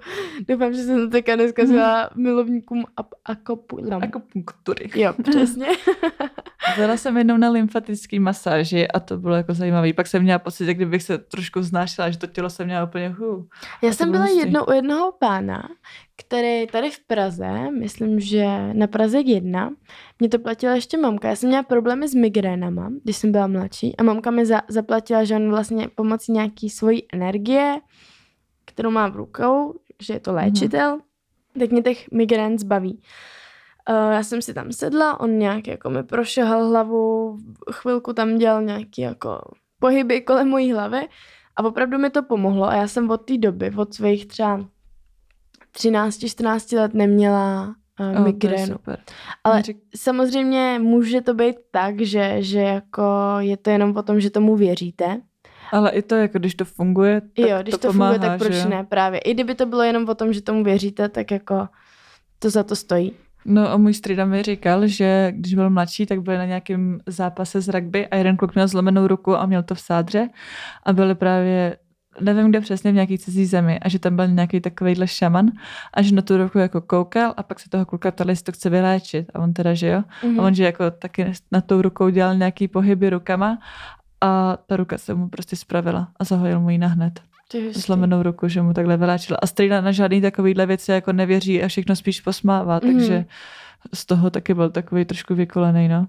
Doufám, 0.48 0.74
že 0.74 0.84
jsem 0.84 0.96
to 0.96 1.10
teďka 1.10 1.36
neskazila 1.36 2.10
milovníkům 2.16 2.84
ap- 2.98 3.90
no. 3.90 3.98
Akupunktury. 4.04 4.90
Jo, 4.96 5.14
přesně. 5.32 5.68
Byla 6.78 6.98
jsem 6.98 7.18
jednou 7.18 7.38
na 7.38 7.50
lymfatický 7.50 8.20
masáži 8.20 8.88
a 8.88 9.00
to 9.00 9.18
bylo 9.18 9.36
jako 9.36 9.54
zajímavé. 9.54 9.94
Pak 9.94 10.08
jsem 10.08 10.24
měla 10.24 10.40
pocit, 10.40 10.66
jak 10.66 10.78
kdybych 10.78 11.04
se 11.04 11.18
trošku 11.18 11.62
znášela, 11.62 12.10
že 12.10 12.18
to 12.18 12.28
tělo 12.28 12.50
se 12.50 12.66
měla 12.66 12.84
úplně 12.84 13.10
hu. 13.10 13.48
Já 13.82 13.94
jsem 13.94 14.12
byla 14.12 14.24
hustý. 14.24 14.40
jednou 14.40 14.64
u 14.64 14.72
jednoho 14.72 15.12
pána, 15.12 15.70
který 16.16 16.68
tady 16.68 16.92
v 16.92 17.00
Praze, 17.00 17.72
myslím, 17.80 18.20
že 18.20 18.74
na 18.74 18.88
Praze 18.88 19.20
1, 19.20 19.72
mě 20.20 20.30
to 20.30 20.40
platila 20.40 20.76
ještě 20.76 20.98
mamka. 20.98 21.30
Já 21.30 21.36
jsem 21.36 21.50
měla 21.50 21.64
problémy 21.64 22.08
s 22.08 22.14
migrénama, 22.14 22.92
když 23.04 23.18
jsem 23.18 23.32
byla 23.32 23.48
mladší 23.48 23.98
a 23.98 24.04
mamka 24.04 24.32
mi 24.32 24.46
za, 24.46 24.62
zaplatila, 24.68 25.24
že 25.24 25.36
on 25.36 25.50
vlastně 25.50 25.73
pomocí 25.96 26.32
nějaký 26.32 26.70
svojí 26.70 27.06
energie, 27.14 27.80
kterou 28.66 28.92
mám 28.92 29.12
v 29.12 29.16
rukou, 29.16 29.80
že 30.00 30.14
je 30.14 30.20
to 30.20 30.34
léčitel, 30.34 30.98
mm-hmm. 30.98 31.60
tak 31.60 31.72
mě 31.72 31.82
těch 31.82 32.12
migrén 32.12 32.60
zbaví. 32.60 33.02
Uh, 33.90 34.14
já 34.14 34.24
jsem 34.24 34.42
si 34.42 34.54
tam 34.54 34.72
sedla, 34.72 35.20
on 35.20 35.38
nějak 35.38 35.68
jako 35.68 35.90
mi 35.90 36.04
prošahal 36.04 36.70
hlavu, 36.70 37.38
chvilku 37.72 38.14
tam 38.14 38.38
dělal 38.38 38.64
nějaký 38.64 39.02
jako 39.02 39.42
pohyby 39.80 40.22
kolem 40.22 40.48
mojí 40.48 40.74
hlavy 40.74 41.08
a 41.56 41.64
opravdu 41.64 41.98
mi 41.98 42.10
to 42.10 42.24
pomohlo 42.24 42.66
a 42.66 42.76
já 42.76 42.88
jsem 42.88 43.10
od 43.10 43.18
té 43.18 43.38
doby, 43.38 43.72
od 43.78 43.94
svých 43.94 44.26
třeba 44.26 44.66
13-14 45.78 46.78
let 46.78 46.94
neměla 46.94 47.68
uh, 47.68 47.74
Oh, 48.00 48.24
migrénu. 48.24 48.76
Ale 49.44 49.62
Řek- 49.62 49.80
samozřejmě 49.96 50.80
může 50.82 51.22
to 51.22 51.34
být 51.34 51.56
tak, 51.72 52.02
že, 52.02 52.36
že 52.40 52.60
jako 52.60 53.04
je 53.40 53.58
to 53.58 53.70
jenom 53.70 53.98
o 53.98 54.04
tom, 54.04 54.20
že 54.20 54.30
tomu 54.30 54.56
věříte. 54.56 55.22
Ale 55.74 55.92
i 55.92 56.02
to, 56.02 56.16
jako 56.16 56.40
když 56.40 56.56
to 56.56 56.66
funguje, 56.66 57.22
tak 57.22 57.50
jo, 57.50 57.58
když 57.62 57.72
to, 57.72 57.78
to, 57.78 57.88
pomáhá, 57.88 58.12
funguje, 58.12 58.30
tak 58.30 58.40
proč 58.40 58.66
ne 58.66 58.84
právě. 58.84 59.20
I 59.20 59.34
kdyby 59.34 59.56
to 59.56 59.66
bylo 59.66 59.84
jenom 59.84 60.10
o 60.10 60.16
tom, 60.16 60.34
že 60.34 60.42
tomu 60.42 60.64
věříte, 60.64 61.10
tak 61.10 61.32
jako 61.32 61.68
to 62.40 62.50
za 62.50 62.64
to 62.64 62.76
stojí. 62.76 63.14
No 63.46 63.72
a 63.72 63.78
můj 63.78 63.94
strýda 63.94 64.26
mi 64.26 64.44
říkal, 64.44 64.88
že 64.88 65.32
když 65.36 65.54
byl 65.54 65.70
mladší, 65.70 66.06
tak 66.06 66.22
byl 66.22 66.38
na 66.38 66.46
nějakém 66.46 67.00
zápase 67.08 67.62
z 67.62 67.68
rugby 67.68 68.08
a 68.08 68.16
jeden 68.16 68.38
kluk 68.38 68.56
měl 68.56 68.68
zlomenou 68.68 69.08
ruku 69.08 69.36
a 69.36 69.46
měl 69.46 69.64
to 69.64 69.76
v 69.76 69.80
sádře 69.80 70.30
a 70.84 70.94
byli 70.94 71.16
právě 71.16 71.78
nevím 72.22 72.50
kde 72.50 72.62
přesně, 72.62 72.92
v 72.92 72.94
nějaký 72.94 73.18
cizí 73.18 73.46
zemi 73.46 73.80
a 73.80 73.90
že 73.90 74.00
tam 74.00 74.16
byl 74.16 74.28
nějaký 74.28 74.62
takovejhle 74.62 75.08
šaman 75.08 75.52
a 75.94 76.02
že 76.02 76.16
na 76.16 76.22
tu 76.22 76.38
ruku 76.38 76.58
jako 76.58 76.82
koukal 76.82 77.34
a 77.38 77.44
pak 77.44 77.60
se 77.60 77.70
toho 77.70 77.86
kluka 77.86 78.12
ptali, 78.12 78.32
jestli 78.32 78.44
to 78.44 78.52
chce 78.52 78.70
vyléčit 78.70 79.32
a 79.34 79.40
on 79.40 79.54
teda, 79.54 79.74
že 79.74 79.88
jo. 79.88 80.04
Mhm. 80.24 80.40
A 80.40 80.44
on, 80.44 80.56
že 80.56 80.64
jako 80.64 80.92
taky 80.92 81.32
na 81.52 81.62
tou 81.62 81.82
rukou 81.82 82.10
dělal 82.10 82.36
nějaký 82.36 82.68
pohyby 82.68 83.10
rukama 83.10 83.58
a 84.24 84.58
ta 84.68 84.76
ruka 84.78 84.98
se 84.98 85.14
mu 85.14 85.30
prostě 85.30 85.56
spravila 85.56 86.08
a 86.20 86.24
zahojil 86.24 86.60
mu 86.60 86.70
ji 86.70 86.78
nahned. 86.78 87.22
Zlomenou 87.74 88.24
ruku, 88.24 88.48
že 88.48 88.62
mu 88.62 88.74
takhle 88.74 88.98
vyléčila. 88.98 89.40
A 89.42 89.48
strýda 89.48 89.82
na 89.82 89.92
žádný 89.92 90.22
takovýhle 90.22 90.66
věci 90.66 90.92
jako 90.92 91.14
nevěří 91.14 91.64
a 91.64 91.68
všechno 91.68 91.96
spíš 91.96 92.22
posmává, 92.22 92.80
Mhm. 92.84 92.94
takže 92.94 93.26
z 93.94 94.06
toho 94.06 94.30
taky 94.30 94.54
byl 94.54 94.70
takový 94.70 95.06
trošku 95.06 95.36
vykolený, 95.36 95.88
no. 95.88 96.08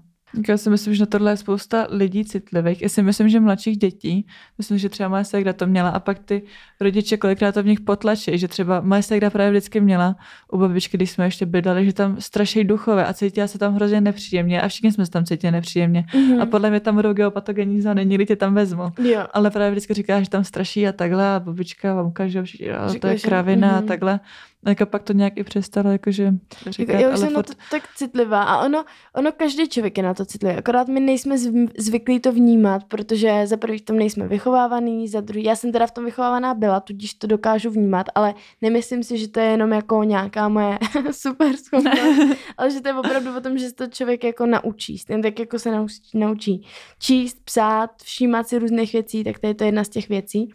Já 0.49 0.57
si 0.57 0.69
myslím, 0.69 0.93
že 0.93 0.99
na 0.99 1.05
tohle 1.05 1.31
je 1.31 1.37
spousta 1.37 1.87
lidí 1.89 2.25
citlivých. 2.25 2.81
Já 2.81 2.89
si 2.89 3.03
myslím, 3.03 3.29
že 3.29 3.39
mladších 3.39 3.77
dětí, 3.77 4.27
myslím, 4.57 4.77
že 4.77 4.89
třeba 4.89 5.09
moje 5.09 5.25
ségra 5.25 5.53
to 5.53 5.67
měla 5.67 5.89
a 5.89 5.99
pak 5.99 6.19
ty 6.19 6.41
rodiče 6.81 7.17
kolikrát 7.17 7.51
to 7.51 7.63
v 7.63 7.65
nich 7.65 7.79
potlačí, 7.79 8.37
že 8.37 8.47
třeba 8.47 8.81
moje 8.81 9.03
ségra 9.03 9.29
právě 9.29 9.51
vždycky 9.51 9.81
měla 9.81 10.15
u 10.51 10.57
babičky, 10.57 10.97
když 10.97 11.11
jsme 11.11 11.25
ještě 11.25 11.45
bydleli, 11.45 11.85
že 11.85 11.93
tam 11.93 12.21
straší 12.21 12.63
duchové 12.63 13.05
a 13.05 13.13
cítila 13.13 13.47
se 13.47 13.57
tam 13.57 13.75
hrozně 13.75 14.01
nepříjemně 14.01 14.61
a 14.61 14.67
všichni 14.67 14.91
jsme 14.91 15.05
se 15.05 15.11
tam 15.11 15.25
cítili 15.25 15.51
nepříjemně. 15.51 16.05
Mhm. 16.15 16.41
A 16.41 16.45
podle 16.45 16.69
mě 16.69 16.79
tam 16.79 16.95
budou 16.95 17.13
geopatogenní 17.13 17.81
zóny, 17.81 18.05
nikdy 18.05 18.25
tě 18.25 18.35
tam 18.35 18.53
vezmu. 18.53 18.91
Jo. 19.03 19.25
Ale 19.33 19.51
právě 19.51 19.71
vždycky 19.71 19.93
říká, 19.93 20.21
že 20.21 20.29
tam 20.29 20.43
straší 20.43 20.87
a 20.87 20.91
takhle 20.91 21.35
a 21.35 21.39
babička, 21.39 21.95
mamka, 21.95 22.27
že 22.27 22.37
jo, 22.37 22.45
všichni, 22.45 22.71
a 22.71 22.93
to 22.99 23.07
je 23.07 23.17
že- 23.17 23.27
kravina 23.27 23.71
a 23.71 23.79
mhm. 23.79 23.87
takhle. 23.87 24.19
A 24.65 24.69
jako 24.69 24.85
pak 24.85 25.03
to 25.03 25.13
nějak 25.13 25.37
i 25.37 25.43
přestalo 25.43 25.91
jakože 25.91 26.33
říkat, 26.69 26.93
Jako, 26.93 27.03
já 27.03 27.13
už 27.13 27.19
jsem 27.19 27.33
na 27.33 27.37
furt, 27.39 27.45
to 27.45 27.53
tak 27.71 27.83
citlivá. 27.95 28.43
A 28.43 28.65
ono, 28.65 28.85
ono 29.15 29.31
každý 29.31 29.69
člověk 29.69 29.97
je 29.97 30.03
na 30.03 30.13
to 30.13 30.25
citlivý, 30.25 30.55
akorát 30.55 30.87
my 30.87 30.99
nejsme 30.99 31.35
zv- 31.35 31.69
zvyklí 31.77 32.19
to 32.19 32.31
vnímat, 32.31 32.83
protože 32.83 33.47
za 33.47 33.57
prvý 33.57 33.77
v 33.77 33.81
tom 33.81 33.97
nejsme 33.97 34.27
vychovávaný, 34.27 35.07
za 35.07 35.21
druhý, 35.21 35.43
já 35.43 35.55
jsem 35.55 35.71
teda 35.71 35.87
v 35.87 35.91
tom 35.91 36.05
vychovávaná 36.05 36.53
byla, 36.53 36.79
tudíž 36.79 37.13
to 37.13 37.27
dokážu 37.27 37.69
vnímat, 37.69 38.07
ale 38.15 38.33
nemyslím 38.61 39.03
si, 39.03 39.17
že 39.17 39.27
to 39.27 39.39
je 39.39 39.45
jenom 39.45 39.71
jako 39.71 40.03
nějaká 40.03 40.49
moje 40.49 40.79
super 41.11 41.57
schopnost, 41.57 42.37
ale 42.57 42.71
že 42.71 42.81
to 42.81 42.87
je 42.87 42.93
opravdu 42.93 43.37
o 43.37 43.41
tom, 43.41 43.57
že 43.57 43.69
se 43.69 43.75
to 43.75 43.87
člověk 43.87 44.23
jako 44.23 44.45
naučí, 44.45 44.97
stejně 44.97 45.23
tak 45.23 45.39
jako 45.39 45.59
se 45.59 45.71
naučí, 45.71 46.01
naučí 46.13 46.67
číst, 46.99 47.37
psát, 47.45 47.89
všímat 48.03 48.47
si 48.47 48.59
různých 48.59 48.93
věcí, 48.93 49.23
tak 49.23 49.39
to 49.39 49.47
je 49.47 49.53
to 49.53 49.63
jedna 49.63 49.83
z 49.83 49.89
těch 49.89 50.09
věcí. 50.09 50.53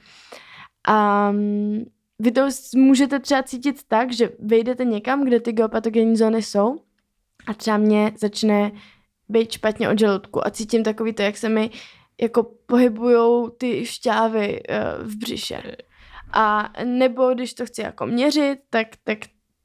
A 0.89 1.31
mm, 1.31 1.85
vy 2.21 2.33
to 2.33 2.49
můžete 2.77 3.19
třeba 3.19 3.43
cítit 3.43 3.83
tak, 3.89 4.13
že 4.13 4.31
vejdete 4.39 4.85
někam, 4.85 5.25
kde 5.25 5.41
ty 5.41 5.53
geopatogenní 5.53 6.17
zóny 6.17 6.43
jsou 6.43 6.77
a 7.47 7.55
třeba 7.55 7.77
mě 7.77 8.13
začne 8.19 8.73
být 9.29 9.53
špatně 9.53 9.89
od 9.89 9.99
žaludku 9.99 10.47
a 10.47 10.51
cítím 10.51 10.85
takový 10.85 11.13
to, 11.13 11.23
jak 11.23 11.37
se 11.37 11.49
mi 11.49 11.71
jako 12.21 12.43
pohybujou 12.67 13.49
ty 13.49 13.87
šťávy 13.87 14.61
eh, 14.69 14.85
v 15.03 15.17
břiše. 15.17 15.77
A 16.33 16.73
nebo 16.85 17.35
když 17.35 17.55
to 17.55 17.67
chci 17.67 17.83
jako 17.83 18.07
měřit, 18.07 18.59
tak, 18.71 18.87
tak 19.05 19.19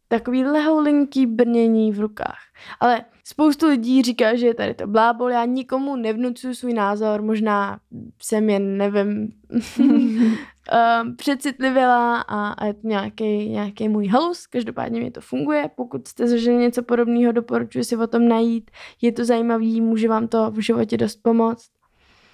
takový 0.07 0.43
lehoulinký 0.43 1.25
brnění 1.25 1.91
v 1.91 1.99
rukách. 1.99 2.39
Ale 2.79 3.05
spoustu 3.23 3.67
lidí 3.67 4.01
říká, 4.01 4.35
že 4.35 4.47
je 4.47 4.53
tady 4.53 4.73
to 4.73 4.87
blábol, 4.87 5.31
já 5.31 5.45
nikomu 5.45 5.95
nevnucuju 5.95 6.53
svůj 6.53 6.73
názor, 6.73 7.21
možná 7.21 7.79
jsem 8.21 8.49
jen, 8.49 8.77
nevím, 8.77 9.29
um, 11.03 11.15
přecitlivěla 11.15 12.21
a, 12.21 12.49
a 12.49 12.65
je 12.65 12.73
to 12.73 12.87
nějaký, 12.87 13.49
nějaký 13.49 13.89
můj 13.89 14.07
halus, 14.07 14.47
každopádně 14.47 15.01
mi 15.01 15.11
to 15.11 15.21
funguje, 15.21 15.69
pokud 15.75 16.07
jste 16.07 16.27
zažili 16.27 16.57
něco 16.57 16.83
podobného, 16.83 17.31
doporučuji 17.31 17.83
si 17.83 17.97
o 17.97 18.07
tom 18.07 18.27
najít, 18.27 18.71
je 19.01 19.11
to 19.11 19.25
zajímavý, 19.25 19.81
může 19.81 20.07
vám 20.07 20.27
to 20.27 20.51
v 20.51 20.59
životě 20.59 20.97
dost 20.97 21.19
pomoct. 21.21 21.75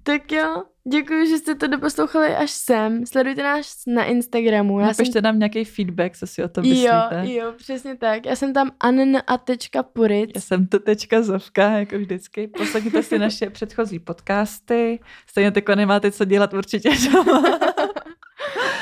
Tak 0.04 0.32
jo, 0.32 0.64
děkuji, 0.92 1.28
že 1.28 1.38
jste 1.38 1.56
to 1.56 1.68
doposlouchali 1.68 2.36
až 2.36 2.52
sem. 2.52 3.06
Sledujte 3.06 3.44
nás 3.44 3.82
na 3.88 4.04
Instagramu. 4.04 4.80
Já 4.80 4.86
Napište 4.86 5.14
jsem... 5.14 5.24
nám 5.24 5.40
nějaký 5.40 5.66
feedback, 5.66 6.18
co 6.18 6.28
si 6.28 6.44
o 6.44 6.48
tom 6.48 6.64
myslíte. 6.64 7.24
Jo, 7.24 7.44
jo, 7.44 7.54
přesně 7.58 7.98
tak. 7.98 8.26
Já 8.26 8.36
jsem 8.36 8.54
tam 8.54 8.72
anna.puric. 8.80 10.32
Já 10.36 10.42
jsem 10.42 10.68
to 10.68 10.80
tečka 10.80 11.22
Zovka, 11.22 11.70
jako 11.70 11.98
vždycky. 11.98 12.48
Poslechněte 12.48 13.04
si 13.04 13.20
naše 13.20 13.50
předchozí 13.50 14.00
podcasty. 14.00 15.00
Stejně 15.28 15.52
tako 15.52 15.76
nemáte 15.76 16.12
co 16.12 16.26
dělat 16.26 16.54
určitě 16.54 16.90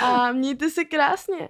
A 0.09 0.31
mějte 0.31 0.69
se 0.69 0.85
krásně. 0.85 1.49